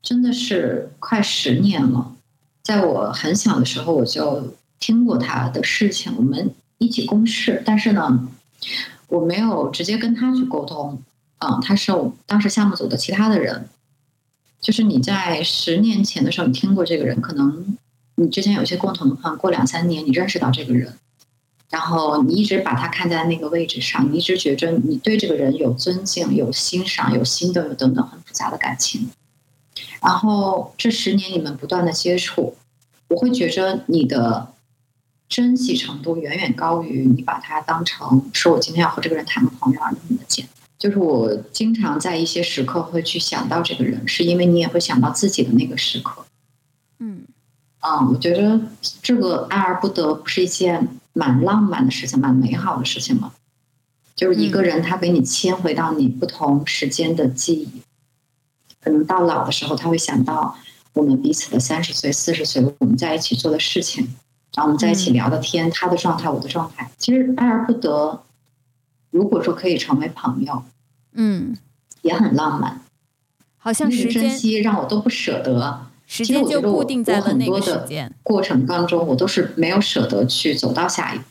[0.01, 2.15] 真的是快十年了，
[2.63, 8.29] 在我很小的时候我就听过他的事情，我们一起共事，但是呢，
[9.13, 10.99] 我没有直接跟他去沟通。
[11.37, 13.69] 嗯，他是我当时项目组的其他的人，
[14.59, 17.77] 就是你在十年前的时候，你听过这个人，可能
[18.15, 20.97] 你之前有些共同的朋友，过两三年你认识到这个人，
[21.69, 29.09] 然后你一直把他看在那个位置上，你一直觉着你对这个人有尊敬、有欣赏、有心动、有等等很复杂的感情。
[30.01, 32.55] 然后这十年你们不断的接触，
[33.09, 34.52] 我会觉着你的
[35.29, 40.53] 珍惜程度远远高于你把它当成说我今天要和这个人谈个朋友而那么的简单。
[40.77, 46.25] 就是我经常在一些时刻会去想到这个人，是因为你也会想到自己的那个时刻。
[46.99, 47.23] 嗯，
[47.79, 48.59] 啊，我觉得
[49.01, 53.31] 这个爱而不得不是一件蛮浪漫的事情，蛮美好的事情吗？
[54.15, 57.81] 就是一个人他给你牵回到你不同时间的记忆，
[58.83, 60.55] 可能到老的时候他会想到
[60.93, 64.13] 我们彼此的三十岁、四十岁，我们在一起做的事情，
[64.55, 66.89] 然后我们在一起聊的天，他的状态，我的状态。
[66.97, 68.23] 其实爱而不得，
[69.11, 70.63] 如果说可以成为朋友。
[71.15, 71.55] 嗯，
[72.01, 72.81] 也很浪漫，
[73.57, 75.87] 好像时间让我都不舍得。
[76.07, 78.11] 时间就固定在了那个时间。
[78.23, 81.23] 过程当中，我都是没有舍得去走到下一步。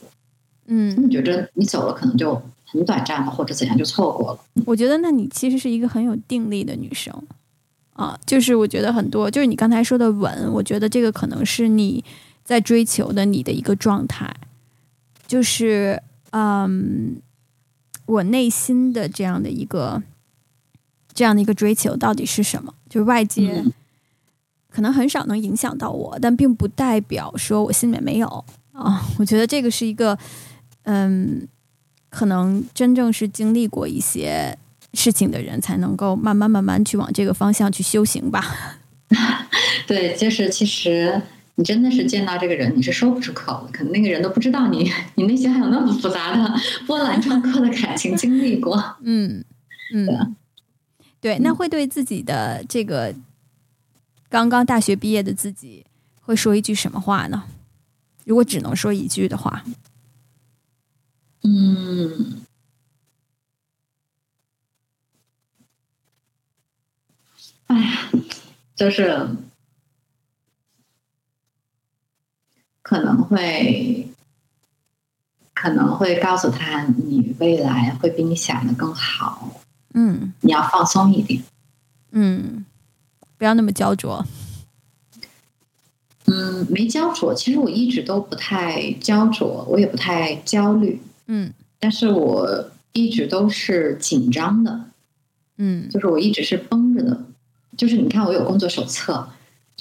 [0.67, 4.39] 嗯，你觉得你走了可能就很短暂了或者怎样就错过了。
[4.65, 7.13] 我觉得，那你其实是一个很有定力的女生
[7.93, 8.19] 啊。
[8.25, 12.05] 就是我觉得很多，就是你刚才说的稳，我觉得这个可能是你
[12.45, 14.35] 在追求的你的一个状态。
[15.27, 17.21] 就是嗯，
[18.07, 20.03] 我内心的这样的一个
[21.15, 22.75] 这样的一个追求到底是什么？
[22.89, 23.65] 就是外界
[24.71, 29.07] 可能很少能影响到我，但并不代表说我心里面没有啊。
[29.19, 30.19] 我觉得这个是一个
[30.83, 31.49] 嗯。
[32.15, 34.55] 可能真正是经历过一些
[34.93, 38.77] 事情的人，才能够慢慢慢慢去往这个方向去修行吧。
[39.89, 41.23] 对，就是其实
[41.57, 46.55] 你真的是见到这个人，你是说不出口的，可能那个人都不知道你， 你内心还有那么复杂的
[46.87, 48.83] 波澜壮阔的感情经历过。
[49.05, 49.45] 嗯
[49.95, 50.35] 嗯，
[51.21, 53.15] 对，那会对自己的这个
[54.31, 55.85] 刚刚大学毕业的自己，
[56.23, 57.45] 会说一句什么话呢？
[58.25, 59.65] 如果只能说一句的话。
[61.43, 62.43] 嗯，
[67.67, 68.11] 哎呀，
[68.77, 69.29] 就是
[72.93, 74.07] 可能会
[75.55, 79.63] 可能会告诉他，你未来会比你想的更好。
[79.95, 81.43] 嗯，你要放松一点。
[82.11, 82.67] 嗯，
[83.39, 84.23] 不要那么焦灼。
[86.27, 87.33] 嗯，没焦灼。
[87.35, 91.01] 其实我一直都不太焦灼，我也不太焦虑。
[91.29, 94.85] 嗯，但是我一直都是紧张的，
[95.57, 97.25] 嗯，就是我一直是绷着的，
[97.75, 99.27] 就是你看我有工作手册，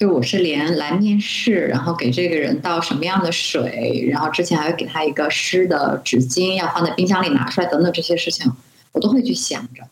[0.01, 8.51] 就我是连来面试，然后给这个人倒什么样的水，然后之前还会给他一个湿的纸巾，要放在冰箱里拿出来等等这些事情，
[8.93, 9.83] 我都会去想着，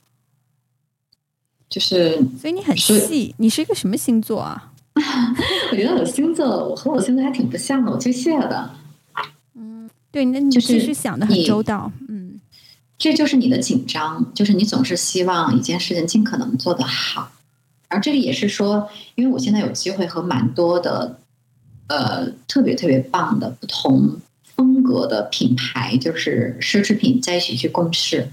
[1.69, 4.71] 就是所以你很细，你是一个什么星座啊？
[5.71, 8.71] 我觉得我星座，我和我星座还挺不像的，我巨蟹的。
[9.53, 12.41] 嗯对，那你其实想的很周到，嗯，
[12.97, 17.31] 这就是你的紧张，就是你总是希望一件事情尽可能做得好，
[17.89, 21.19] 而这里也是说，因为我现在有机会和蛮多的，
[21.87, 24.17] 呃，特别特别棒的不同
[24.55, 28.29] 风格的品牌，就是奢侈品在一起去共事，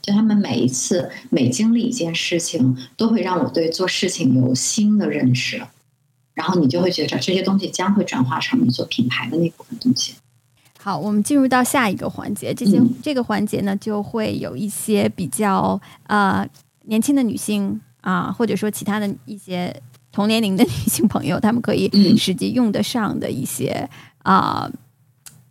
[0.00, 5.62] 就他们每一次每经历一件事情，都会让我对做事情有新的认识，
[6.34, 10.14] 然后你就会觉得这些东西将会转化成你做品牌的那部分东西。
[10.80, 12.54] 好，我们进入到下一个环节。
[12.54, 16.48] 这些这个环节呢，就会有一些比较呃
[16.84, 17.78] 年轻的女性
[18.08, 23.90] 啊，或者说其他的一些同年龄的女性朋友，她们可以实际用得上的一些
[24.22, 24.70] 啊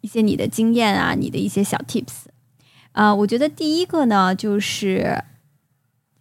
[0.01, 2.25] 一些你的经验啊，你的一些小 tips
[2.93, 3.13] 啊。
[3.13, 5.23] 我觉得第一个呢，就是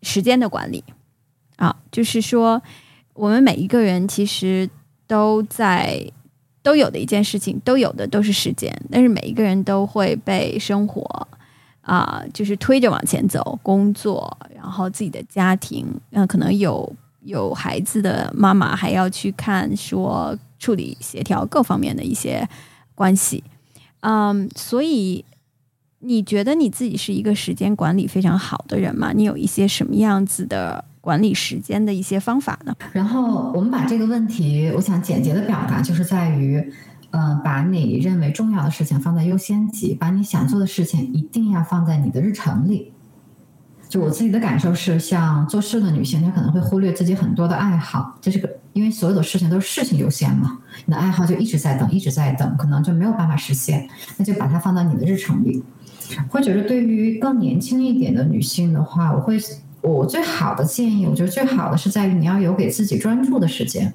[0.03, 0.85] 时间的管理
[1.57, 2.61] 啊，就是说
[3.15, 4.69] 我们每一个人其实
[5.07, 6.13] 都在。
[6.67, 11.29] 都有的一件事情，都有的都是时间，但是每一个人都会被生活
[11.87, 22.47] 啊，就是推着往前走，工作，然后自己的家庭，嗯，可能有有孩子的妈妈还要去看，说处理协调各方面的一些
[22.95, 23.45] 关系，
[24.01, 25.25] 嗯，所以
[26.01, 29.13] 你觉得你自己是一个时间管理非常好的人吗？
[29.15, 30.85] 你有一些什么样子的？
[31.07, 32.75] 管理时间的一些方法呢？
[32.93, 36.61] 然后我们把这个问题，我想简洁的表达，就是在于，
[37.11, 42.93] 嗯，把你认为重要的事情放在优先级，把你想做的事情一定要放在你的日程里。
[43.89, 55.63] 就我自己的感受是，像做事的女性，她可能会忽略自己很多的爱好，这是个，因为所有的事情都是事情优先嘛，你的爱好就一直在等，一直在等，可能就没有办法实现，那就把它放到你的日程里。
[56.29, 59.39] 或者是对于更年轻一点的女性的话，我会。
[59.83, 63.95] 我最好的建议，我觉得最好的是在于你要有给自己专注的时间，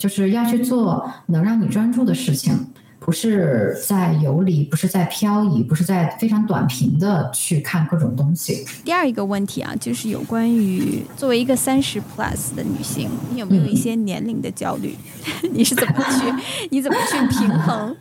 [0.00, 2.72] 就是要去做能让你专注的事情。
[3.00, 8.64] 不是在游离，不是在漂移，不是在非常短平的去看各种东西。
[8.84, 14.94] 第二一个问题啊，就是有关于作为一个三十 plus 的女性，你有没有一些年龄的焦虑？
[15.52, 16.68] 你是怎么去？
[16.70, 17.96] 你怎么去平衡？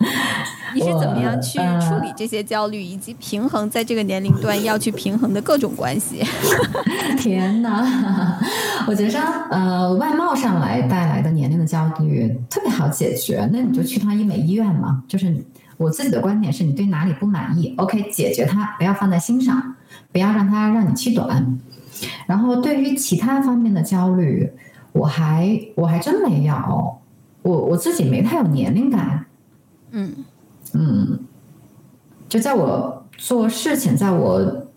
[0.75, 6.21] 你是怎么样去处理这些焦虑，以及平衡在这个年龄段要去平衡的各种关系？
[7.17, 8.37] 天哪！
[8.87, 9.19] 我觉得
[9.49, 14.88] 呃，外貌上来带来的年龄的焦虑特别好解决，那你就去趟医美医院嘛。
[15.07, 15.45] 就是
[15.77, 19.75] 我自己的观点是，你对哪里不满意，OK，解决它，不要放在心上，
[20.11, 21.59] 不要让它让你气短。
[22.27, 24.49] 然后对于其他方面的焦虑，
[24.91, 26.97] 我还我还真没有，
[27.41, 29.25] 我我自己没太有年龄感。
[29.91, 30.13] 嗯
[30.73, 31.19] 嗯，
[32.27, 34.67] 就在我做事情，在我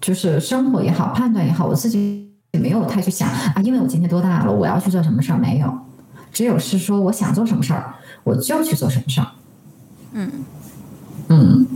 [0.00, 5.72] 就是生活也好，判断也好，我自己也没有太去想啊，因为我今天多大了，我要去做什么事儿没有，
[6.32, 7.94] 只有是说我想做什么事儿，
[8.24, 9.26] 我就去做什么事儿。
[10.18, 10.30] 嗯
[11.28, 11.66] 嗯，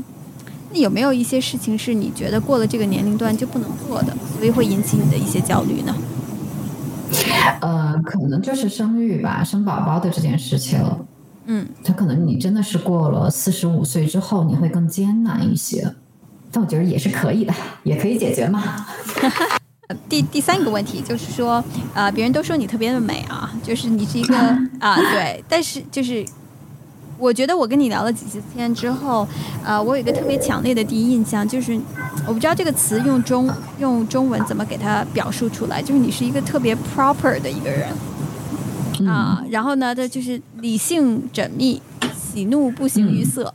[0.72, 5.94] 那有没有一些事情是你觉得过了这个年龄段就不能做的，所以会引起你的一些焦虑呢？
[7.60, 10.80] 呃，可能就是生育吧，生宝宝的这件事情。
[11.46, 15.94] 嗯，他可能你真的是过了四十五岁之后，你会更艰难一些。
[16.52, 18.86] 但我觉得也是可以的，也可以解决嘛。
[20.08, 21.62] 第第三个问题就是说，
[21.94, 24.36] 呃，别人都说你特别的美啊，就是你是一个
[24.78, 26.24] 啊，对，但是就是
[27.20, 29.28] 我觉得我跟你聊了几次天之后，
[29.62, 31.78] 呃，我有一个特别强烈的第一印象，就是
[32.26, 33.48] 我不知道这个词用中
[33.78, 37.88] 用中文怎么给它表述出来，就是你是一个特别 proper 的一个人
[39.06, 41.82] 啊，然后呢，他就是理性缜密，
[42.14, 43.54] 喜怒不形于色，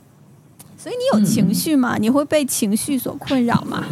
[0.78, 1.96] 所以你有情绪吗？
[1.98, 3.84] 你会被情绪所困扰吗？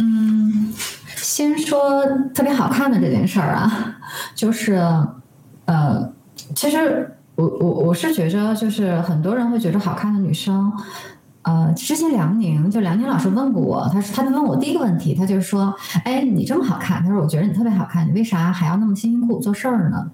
[0.00, 0.72] 嗯，
[1.16, 2.04] 先说
[2.34, 3.98] 特别好看的这件事儿啊，
[4.34, 4.74] 就是
[5.66, 6.10] 呃，
[6.54, 10.72] 其实我我我是觉着，就是很多人会觉着好看的女生，
[11.42, 15.72] 呃，之前梁宁就梁宁老师问过我，他是他就问我第一个问题，他就说，
[16.04, 20.10] 哎，你这么好看，他说我觉得你特别好看，你为啥还要那么辛辛苦苦做事儿呢？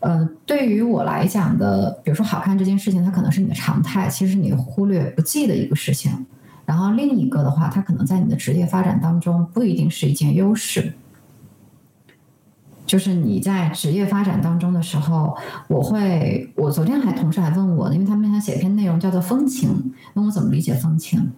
[0.00, 6.26] 呃，对于我来讲的，比如说好看这件事情，它可能是你的常态，其实你忽略不计的一个事情。
[6.64, 10.92] 然后另一个的话，它可能在你的职业发展当中不一定是一件优势。
[12.86, 15.36] 就是你在职业发展当中的时候，
[15.68, 21.32] 我会，我昨天还同事还问我，因为他们想写一篇内容叫做风情，问我怎么理解风情。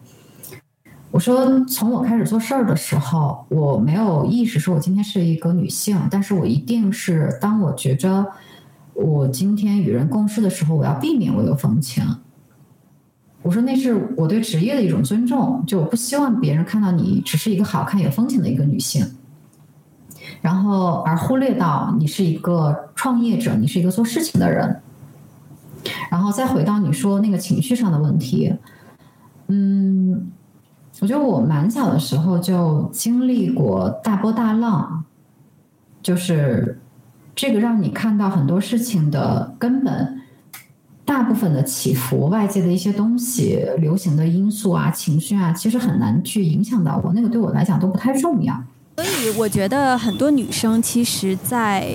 [1.11, 8.27] 我说，从我开始做事儿的时候，我没有意识说我今天是一个女性，但是我一定是当我觉着
[8.93, 12.05] 我今天与人共事的时候，我要避免我有风情。
[13.41, 19.07] 我说那是我对职业的一种尊重，就我不希望别人看到你只是一个好看有风情的一个女性，
[20.41, 24.81] 然后而忽略到你是一个创业者，你是一个做事情的人，
[26.11, 28.55] 然后再回到你说那个情绪上的问题，
[29.49, 30.31] 嗯，
[31.01, 35.05] 我觉得我蛮小的时候就经历过大波大浪，
[36.03, 36.81] 就是
[37.35, 40.17] 这个让你看到很多事情的根本。
[41.05, 47.15] 大部分的起伏，外界的一些东西、流行的因素啊、情绪啊，其实很难去影响到我。
[47.15, 48.55] 那个对我来讲都不太重要。
[48.99, 51.87] 所以我觉得很多女生其实，在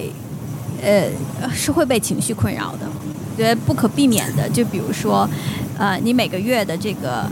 [0.81, 1.09] 呃
[1.53, 2.87] 是会被情绪困扰的，
[3.35, 4.47] 觉得不可避免的。
[4.47, 5.29] 就比如说，
[5.77, 7.27] 呃，你每个月的这个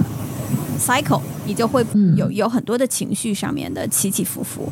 [0.78, 1.86] cycle，你就会
[2.18, 4.70] 有有很多的情绪上面的起起伏伏。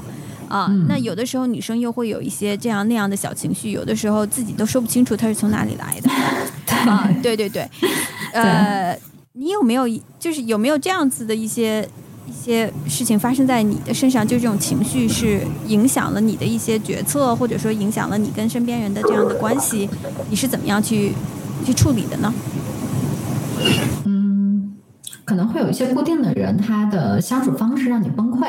[0.50, 6.10] 啊，那有的时候女生又会有一些这样那样的小情绪，有的时候自己都说不清楚它是从哪里来的。
[6.92, 7.66] 啊，对对对，
[8.34, 9.00] 呃，
[9.32, 9.88] 你有没有
[10.20, 11.88] 就是有没有这样子的一些
[12.30, 14.26] 一些事情发生在你的身上？
[14.26, 19.90] 就这种情绪是影响了你的一些决策，或者说影响了你跟身边人的这样的关系，
[20.30, 21.14] 你是怎么样去
[21.66, 22.32] 去处理的呢？
[24.06, 24.78] 嗯，
[25.26, 28.46] 可能会有一些固定的人，他的相处方式让你崩溃。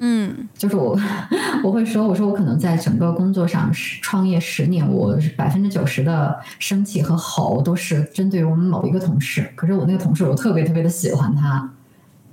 [0.00, 0.98] 嗯，就是我，
[1.64, 3.70] 我会说，我说我可能在整个工作上
[4.02, 9.50] 创业十年，我百分之九十的生气和吼都是针对我们某一个同事。
[9.54, 11.70] 可是我那个同事，我特别特别的喜欢他。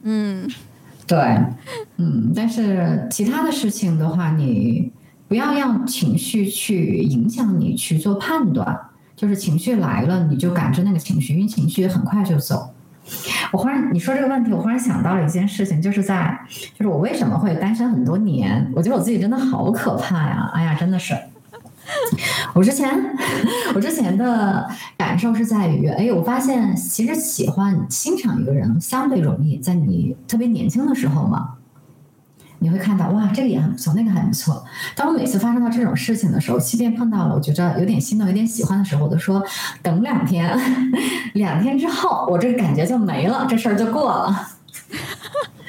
[0.03, 0.49] 嗯，
[1.11, 1.19] 对，
[1.97, 4.93] 嗯，但是其他的事情的话，你
[5.27, 8.79] 不要让情绪去影响你去做判断。
[9.13, 12.73] 就是情绪来了，你就感知那个情绪，因为情绪很快就走。
[13.51, 16.39] 我忽然你说这个问题，我忽然想到了一件事情，就是在
[16.73, 18.71] 就是我为什么会单身很多年？
[18.73, 20.49] 我觉得我自己真的好可怕呀！
[20.53, 21.13] 哎呀，真的是。
[22.53, 22.89] 我之前
[23.75, 31.55] 我之前的感受是在于，哎，我发现其实喜欢欣赏一个人相对容易，在你特别年轻的时候嘛。
[32.63, 34.63] 你会看到哇，这个也很不错，那个还不错。
[34.95, 39.43] 当我每次发生到这种事情的时候，即便碰到了我觉着有点心动、有点喜欢的时候，我都说
[39.81, 40.55] 等两天，
[41.33, 44.49] 两天之后我这个感觉就没了，这事儿就过了。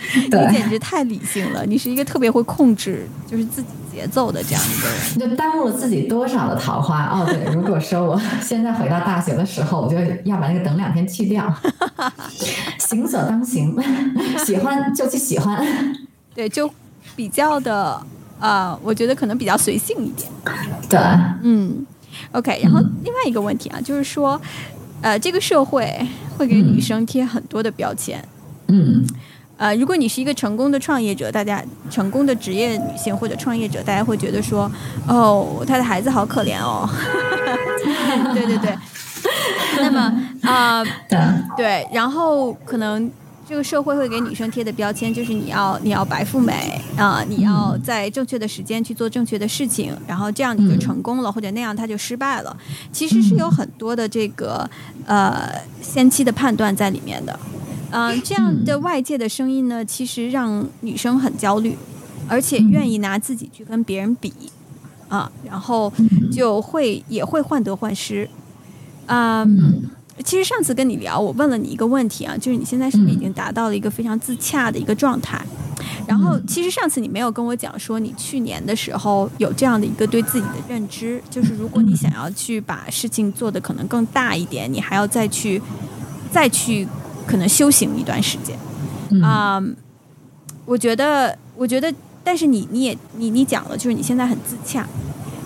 [0.14, 5.18] 你简直太理性了，你是一个特别会控制就是自己节奏的这样一个人。
[5.30, 7.26] 就耽误了自己多少的桃花哦？
[7.26, 11.52] 对，如果说我 现在回到大学的时候，我就要把那个等两天去掉。
[12.78, 13.76] 行所当行，
[14.44, 15.64] 喜欢就去喜欢。
[16.34, 16.70] 对，就。
[17.14, 18.00] 比较的，
[18.40, 20.30] 呃，我觉得可能比较随性一点。
[20.88, 20.98] 对，
[21.42, 21.84] 嗯
[22.30, 22.58] ，OK。
[22.62, 24.40] 然后另外一个问题啊，就是说，
[25.02, 25.84] 呃，这个社会
[26.38, 28.26] 会给女生贴很多的标签。
[28.68, 29.04] 嗯。
[29.62, 34.68] 呃，如果你是一个成功的创业者，大家成功的职业女性或者创业者，大家会觉得说，
[35.06, 36.88] 哦，她的孩子好可怜哦。
[38.34, 38.76] 对 对对。
[39.78, 40.82] 那么啊，
[41.56, 43.08] 对，然后可能。
[43.44, 52.56] 这个社会会给女生贴的标签就是你要你要白富美啊，你要在正确的时间去做正确的事情，然后这样你就成功了，或者那样他就失败了。
[52.92, 54.66] 其实是有很多的这个
[55.06, 55.50] 呃
[55.82, 57.38] 先期的判断在里面的
[57.92, 61.76] 嗯、这样的外界的声音呢，其实让女生很焦虑，
[62.26, 64.32] 而且愿意拿自己去跟别人比
[65.08, 65.92] 啊，然后
[66.32, 68.28] 就会也会患得患失。
[69.06, 69.84] 啊、嗯。
[70.24, 75.42] 其实上次跟你聊，我问了你一个问题啊，就是你现在是不是已经达到了一个非常自洽的一个状态？
[76.06, 85.60] 然后其实上次你没有跟我讲说，你去年的时候有这样的一个对自己的认知，就是如果你想要去把事情做得可能更大一点，你还要再去
[86.30, 86.86] 再去
[87.26, 88.56] 可能修行一段时间。
[89.10, 89.62] 嗯啊、
[90.64, 91.92] 我觉得，我觉得，
[92.24, 94.86] 但是你你也你你讲了，就是你现在很自洽，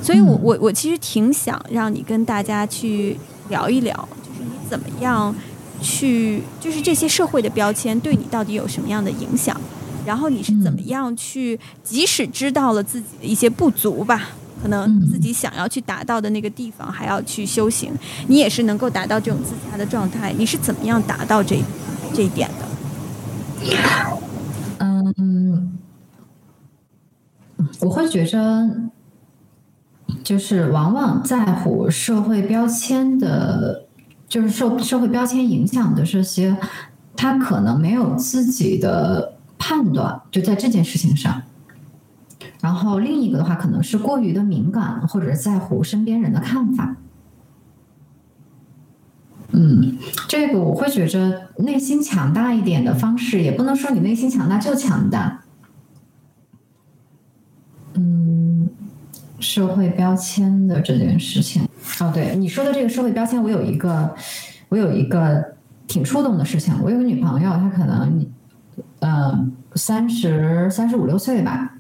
[0.03, 3.19] 所以我嗯我我其实挺想让你跟大家去
[3.49, 5.35] 聊一聊，就是你怎么样
[5.81, 9.61] 去，就是这些社会的标签对你到底有什么样的影响，
[10.05, 14.29] 然后你是怎么嗯样去，即使知道了自己的一些不足吧。
[14.63, 17.93] 可能嗯自己想要去达到的那个地方，还要去修行，
[18.29, 20.33] 你也是能够达到这种自洽的状态。
[20.37, 21.61] 你是怎么样达到这
[22.15, 22.67] 这一点的？
[24.79, 25.79] 嗯嗯，
[27.81, 28.69] 我会觉着，
[30.23, 33.87] 就是往往在乎社会标签的，
[34.29, 36.57] 就是受社会标签影响的这些，
[37.17, 41.43] 他可能没有自己的判断，就在这件事情上。
[42.61, 46.97] 然后另一个的话，可能是过于的敏感，或者是在乎身边人的看法。
[49.53, 49.97] 嗯，
[50.29, 55.43] 这个我会觉着内心强大一点的方式，也不能说你内心强大就强大。
[57.95, 58.69] 嗯，
[59.39, 61.63] 社会标签的这件事情，
[62.01, 64.15] 哦，对你说的这个社会标签，我有一个，
[64.69, 65.55] 我有一个
[65.87, 66.75] 挺触动的事情。
[66.83, 68.27] 我有个女朋友，她可能，
[68.99, 71.76] 呃，三十三十五六岁吧，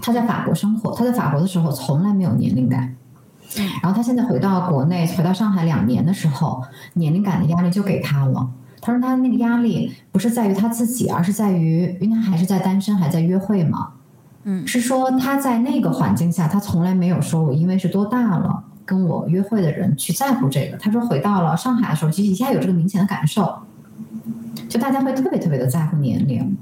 [0.00, 2.94] 她在法国生活，他在法国的时候从来没有年龄感。
[3.82, 6.62] 然后他现在回到国内，回到上海两年的时候，
[6.94, 8.46] 年龄感的压力就给他了。
[8.80, 13.88] 他说他那个压力不是在于他自己，而是在于，因为他还是在单身，还在约会嘛。
[14.44, 20.76] 嗯是说他在那个环境下，他从来没有说我因为是多大了，跟我约会的人去在乎这个。
[20.76, 23.58] 他说回到了上海的时候，其实一下有这个明显的感受，
[24.68, 26.56] 就大家会特别特别的在乎年龄。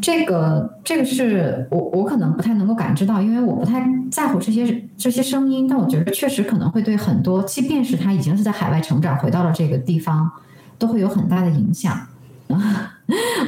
[0.00, 10.30] 这个这个是我我可能不太能够感知到，因为我不太在乎这些这些声音，但我觉得确实可能会对很多，即便是他已经是在海外成长，回到了这个地方，
[10.78, 12.06] 都会有很大的影响。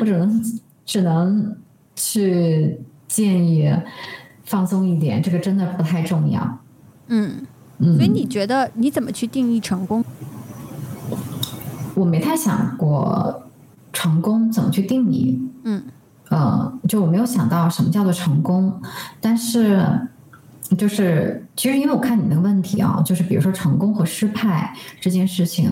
[0.01, 0.43] 我只能
[0.85, 1.57] 只能
[1.97, 2.79] 去
[3.09, 3.73] 建议
[4.45, 6.59] 放松一点，这个真的不太重要。
[7.09, 7.47] 嗯，
[7.79, 10.05] 嗯，所以你觉得你怎么去定义成功？
[11.95, 13.43] 我没太想过
[13.93, 15.41] 成功怎么去定义。
[15.65, 15.83] 嗯
[16.33, 18.81] 呃，就我没有想到什么叫做成功，
[19.21, 19.87] 但是
[20.79, 25.71] 就是其实因为我看你那个问题啊，就是比如说成功和失败这件事情，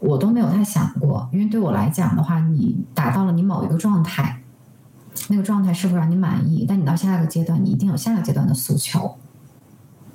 [0.00, 4.42] 我都没有太想过，因为对我来讲的话，你达到了你某一个状态，
[5.28, 6.66] 那个状态是不是让你满意？
[6.68, 9.14] 但你到下一个阶段，你一定有下一个阶段的诉求。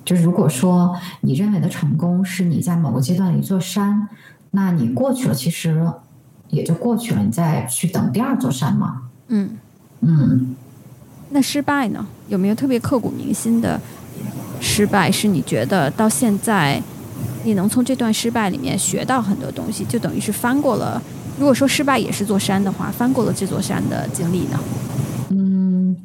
[0.04, 4.06] 就是如果说你认为的成功是你在某个阶段的一座山，
[4.50, 5.90] 那你过去了，其实
[6.48, 9.04] 也就过去了，你再去等第二座山嘛。
[9.30, 9.50] 嗯，
[10.00, 10.54] 嗯，
[11.30, 12.06] 那失败呢？
[12.28, 13.80] 有没有特别刻骨铭心的
[14.60, 15.10] 失败？
[15.10, 16.82] 是你觉得到现在
[17.44, 21.02] 你能从这段失败里面学到很多东西，就等于是翻过了。
[21.38, 24.58] 如果说失败也是座山的话，翻过了这座山的经历呢？
[25.30, 25.96] 嗯，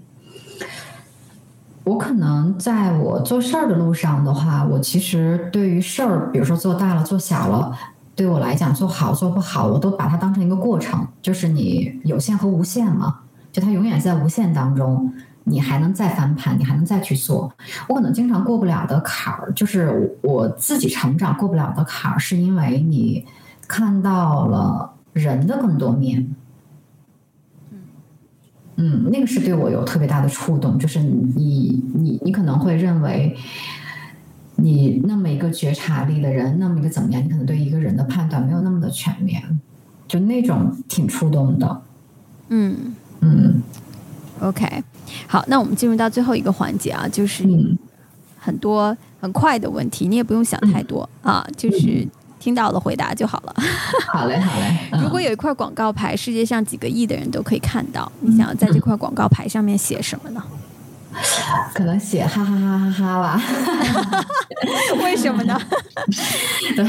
[1.84, 7.76] 我可能在我做事儿的路上的话，我其实对于事儿，比如说做大了、做小了，
[8.16, 13.22] 对我来讲，做好做不好，我都把它当成一个过程，就是你有限和无限嘛，
[13.54, 15.14] 就它永远在无限当中，
[15.46, 17.54] 你还能再翻盘，你还能再去做。
[17.88, 23.24] 我可能经常过不了的坎儿，就是我自己成长过不了的坎儿，是因为你
[23.68, 26.36] 看到了人的更多面。
[28.78, 33.38] 嗯，那个是对我有特别大的触动，就是你你你可能会认为，
[34.56, 39.60] 你那么一个觉察力的人，那么一个怎么样，你可能对一个人的判断没有那么的全面，
[40.08, 41.82] 就那种挺触动的。
[42.50, 43.64] 嗯嗯
[44.42, 44.84] ，OK，
[45.28, 47.78] 好，那我们进入到最后一个环节啊，就是嗯
[48.38, 52.08] 很多很快的问题，你也不用想太多、啊，就是
[52.40, 53.56] 听到了回答就好了。
[54.12, 54.78] 好嘞好嘞。
[54.92, 60.44] 嗯如果有一块广告牌，世界上几个亿的人都可以看到，你想要在这块广告牌上面写什么呢？
[61.74, 63.42] 可能写哈哈哈哈哈吧，
[65.04, 65.60] 为什么呢？
[66.76, 66.86] 对，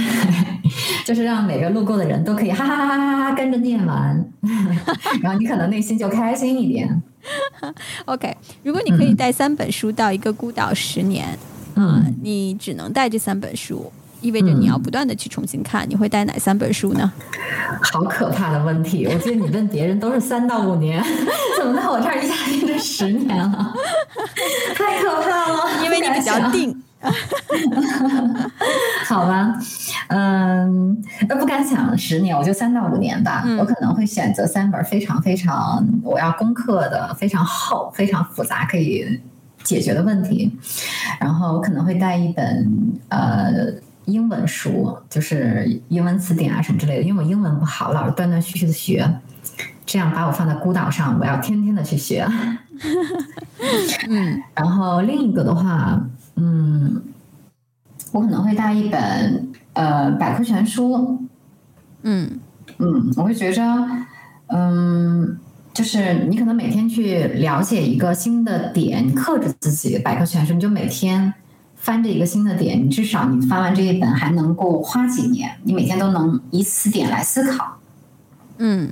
[1.04, 4.24] 就是让每个路过的人都可以哈哈哈哈哈哈跟着念完，
[5.22, 7.02] 然后你可能内心就开心一点。
[8.04, 11.38] OK，如果你可以带三本书到一个孤岛十年，
[11.76, 13.90] 嗯你只能带这三本书，
[14.24, 15.86] 意味着你要不断的去重新看。
[15.88, 17.12] 你会带哪三本书呢？
[17.82, 19.06] 好可怕的问题！
[19.06, 21.04] 我记得你问别人都是三到五年，
[21.58, 23.74] 怎么到我这儿一下变成十年了？
[24.74, 25.84] 太可怕了！
[25.84, 26.82] 因为你比较定。
[29.04, 29.54] 好吧，
[30.08, 30.96] 嗯，
[31.38, 33.44] 不敢想十年，我就三到五年吧。
[33.58, 39.20] 我可能会选择三本非常非常我要攻克的、非常厚、非常复杂可以
[39.62, 40.50] 解决的问题。
[41.20, 42.66] 然后我可能会带一本
[43.10, 43.52] 呃
[44.06, 49.08] 英文书，就是英文词典啊什么之类的，因为我英文不好，老是断断续续的学，
[49.84, 52.26] 这样把我放在孤岛上，我要天天的去学。
[54.08, 56.04] 嗯，然后另一个的话。
[56.36, 57.00] 嗯，
[58.10, 61.16] 我可能会带一本呃百科全书。
[62.02, 62.28] 嗯
[62.78, 63.62] 嗯，我会觉着，
[64.48, 65.38] 嗯，
[65.72, 69.96] 就是你可能每天去了解一个新的点，克制自己。
[70.00, 71.32] 百科全书，你就每天
[71.84, 77.76] 翻着一个新的点，你至少你翻完这一本还能够花几年，你每天都能以此点来思考。
[78.56, 78.90] 嗯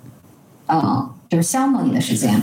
[0.66, 2.38] 嗯，就是消磨你的时间。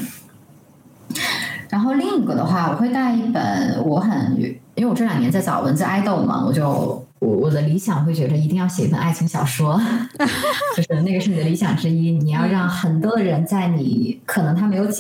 [1.70, 4.60] 然后另一个的话，我会带一本我很。
[4.76, 6.66] 因为我这两年在找文字爱豆嘛，我就
[7.20, 9.78] 我我的理想会觉得一定要写一本爱情小说，
[10.74, 12.12] 就是那个是你的理想之一。
[12.12, 14.94] 你要让很多的人在你可能他没有感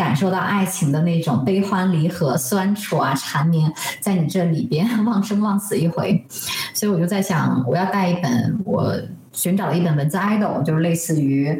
[0.00, 3.70] 感受到爱情的那种悲欢离合、酸楚啊、缠绵，
[4.00, 6.24] 在你这里边 忘生忘死一回。
[6.72, 8.96] 所以我就在想，我要带一本我
[9.30, 11.54] 寻找了一本文字 idol，，就是类似于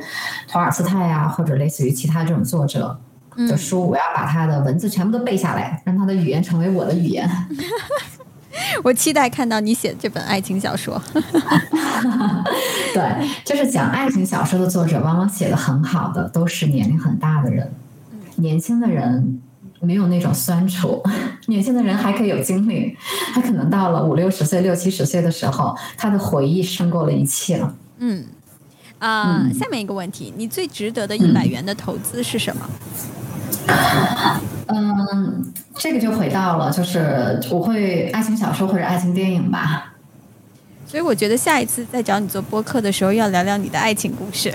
[0.48, 2.98] 托尔斯泰啊，或者类似于其他这种作者。
[3.46, 7.28] 的书，我要把他的文字全部都背下来，让他的语言成为我的语言。
[8.82, 11.00] 我期待看到你写这本爱情小说。
[12.94, 17.70] 对，就是讲爱情小说的作者，往往写的很好的都是年龄很大的人。
[18.40, 19.40] 年轻的人
[19.80, 21.02] 没有那种酸楚，
[21.46, 22.96] 年轻的人还可以有精力。
[23.32, 27.74] 他可能到了五六十岁、六七十岁的时候，他的回忆胜过了一切了。
[27.98, 28.24] 嗯，
[28.98, 32.68] 啊，下面一个问题，你最值得的一百元的投资是什么？
[34.66, 39.94] 嗯，这个就回到了，就是我会爱情小说或者爱情电影吧。
[40.86, 44.52] 所以我觉得下一次再找你做播客的时候，要聊聊你的爱情故事，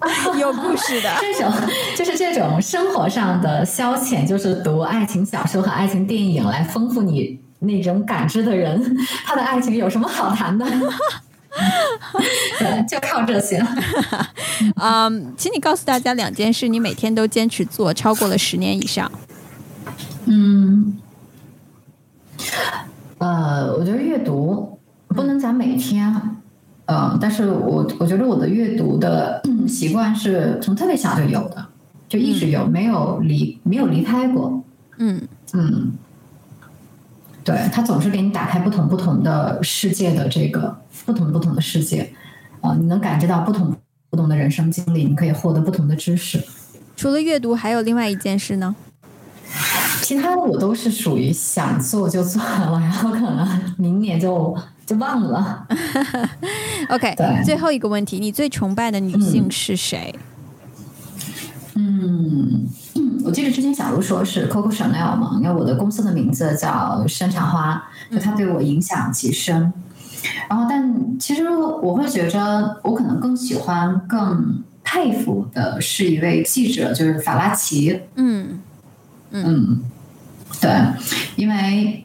[0.40, 1.10] 有故事的。
[1.20, 1.52] 这种
[1.96, 10.66] 就是这种生活上的消遣，就是读爱情小说和爱情电影来丰富你那种感知的人，他的爱情有什么好谈的？
[12.58, 13.62] 对， 就靠这些。
[14.80, 19.10] 嗯，请你告诉大家两件事，你每天都坚持做超过了十年以上。
[20.26, 20.98] 嗯，
[23.18, 24.78] 呃，我觉得阅读
[25.08, 26.39] 不能讲每天，
[26.90, 31.64] 嗯，但是我我觉得我的阅读的习惯是从特别小就有的，
[32.08, 34.60] 就一直有，没有离没有离开过。
[34.98, 35.20] 嗯
[35.52, 35.92] 嗯。
[37.44, 40.76] 对，它总是给你打开不同不同的世界的这个
[41.06, 42.12] 不同不同的世界，
[42.60, 43.74] 啊，你能感知到不同
[44.10, 46.42] 不同的人生经历，你可以获得不同的知识。
[46.96, 48.74] 除了阅读，还有另外一件事呢？
[50.02, 55.66] 其他的我都是属于想做就做了，然后可能明年就就忘了。
[56.90, 60.14] OK，最后一个问题，你最崇拜的女性是谁？
[61.74, 62.66] 嗯。
[63.22, 67.80] 我记得之前小茹说是 Coco Chanel 嘛，因为我的公司的名字叫山茶花，
[68.10, 69.72] 就它对我影响极深。
[70.48, 78.00] 然后，但其实我会觉着，我可能更喜欢、更佩服的是一位记者，就是法拉奇。
[78.16, 78.58] 嗯
[79.30, 79.82] 嗯，
[80.60, 80.70] 对，
[81.36, 82.04] 因为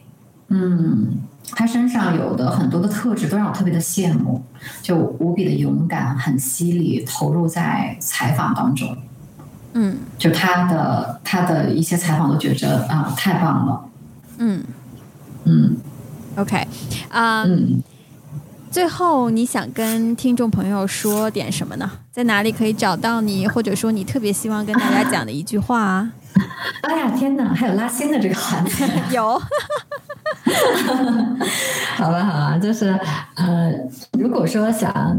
[0.50, 1.18] 嗯，
[1.52, 4.44] 他身上有的很多的特质都让我特别的羡慕，
[4.82, 8.98] 就无比的勇敢、很犀利，投入在采访当中。
[9.74, 13.90] 嗯，就他的他的一些采访都觉着啊太棒了，
[14.38, 14.64] 嗯
[15.44, 15.76] 嗯
[16.38, 16.66] ，OK，
[17.10, 17.84] 啊，嗯，
[18.72, 21.92] 最后你想跟听众朋友说点什么呢？
[22.10, 26.12] 在哪里可以找到你，或者说你特别希望跟大家讲的一句话啊？
[26.84, 29.42] 哎呀天哪，还有拉新的这个环节， 有，
[31.96, 32.98] 好 吧好吧，就是
[33.36, 33.72] 呃，
[34.18, 35.18] 如果说想。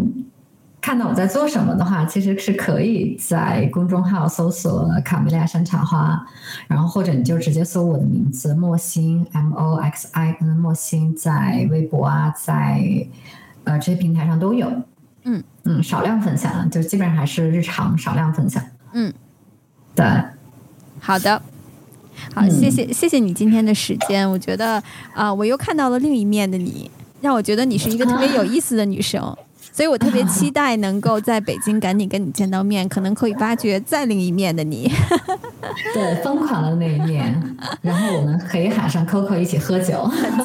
[0.79, 6.25] 看到我在做什么的话，其实是可以在公众号搜索“卡梅利亚山茶花”，
[6.69, 12.81] 然后或者你就直接搜我的名字莫欣 M O X I N 莫欣，在微博啊，在
[13.65, 14.71] 呃这些平台上都有。
[15.25, 18.63] 嗯嗯，少量分享，就基本上还是日常少量分享。
[18.93, 19.13] 嗯，
[19.93, 20.07] 对，
[21.01, 21.43] 好的，
[22.35, 24.83] 好，谢谢谢谢你今天的时间，我觉得
[25.15, 26.91] 啊，我又看到了另一面的你，
[27.21, 29.37] 让我觉得你是一个特别有意思的女生。
[29.73, 34.91] 所以我特别期待能够在北京赶紧跟你见到面，可能可以发掘再另一面的你。
[35.93, 40.11] 对，疯狂的那一面，然后我们可以喊上 Coco 一起喝酒。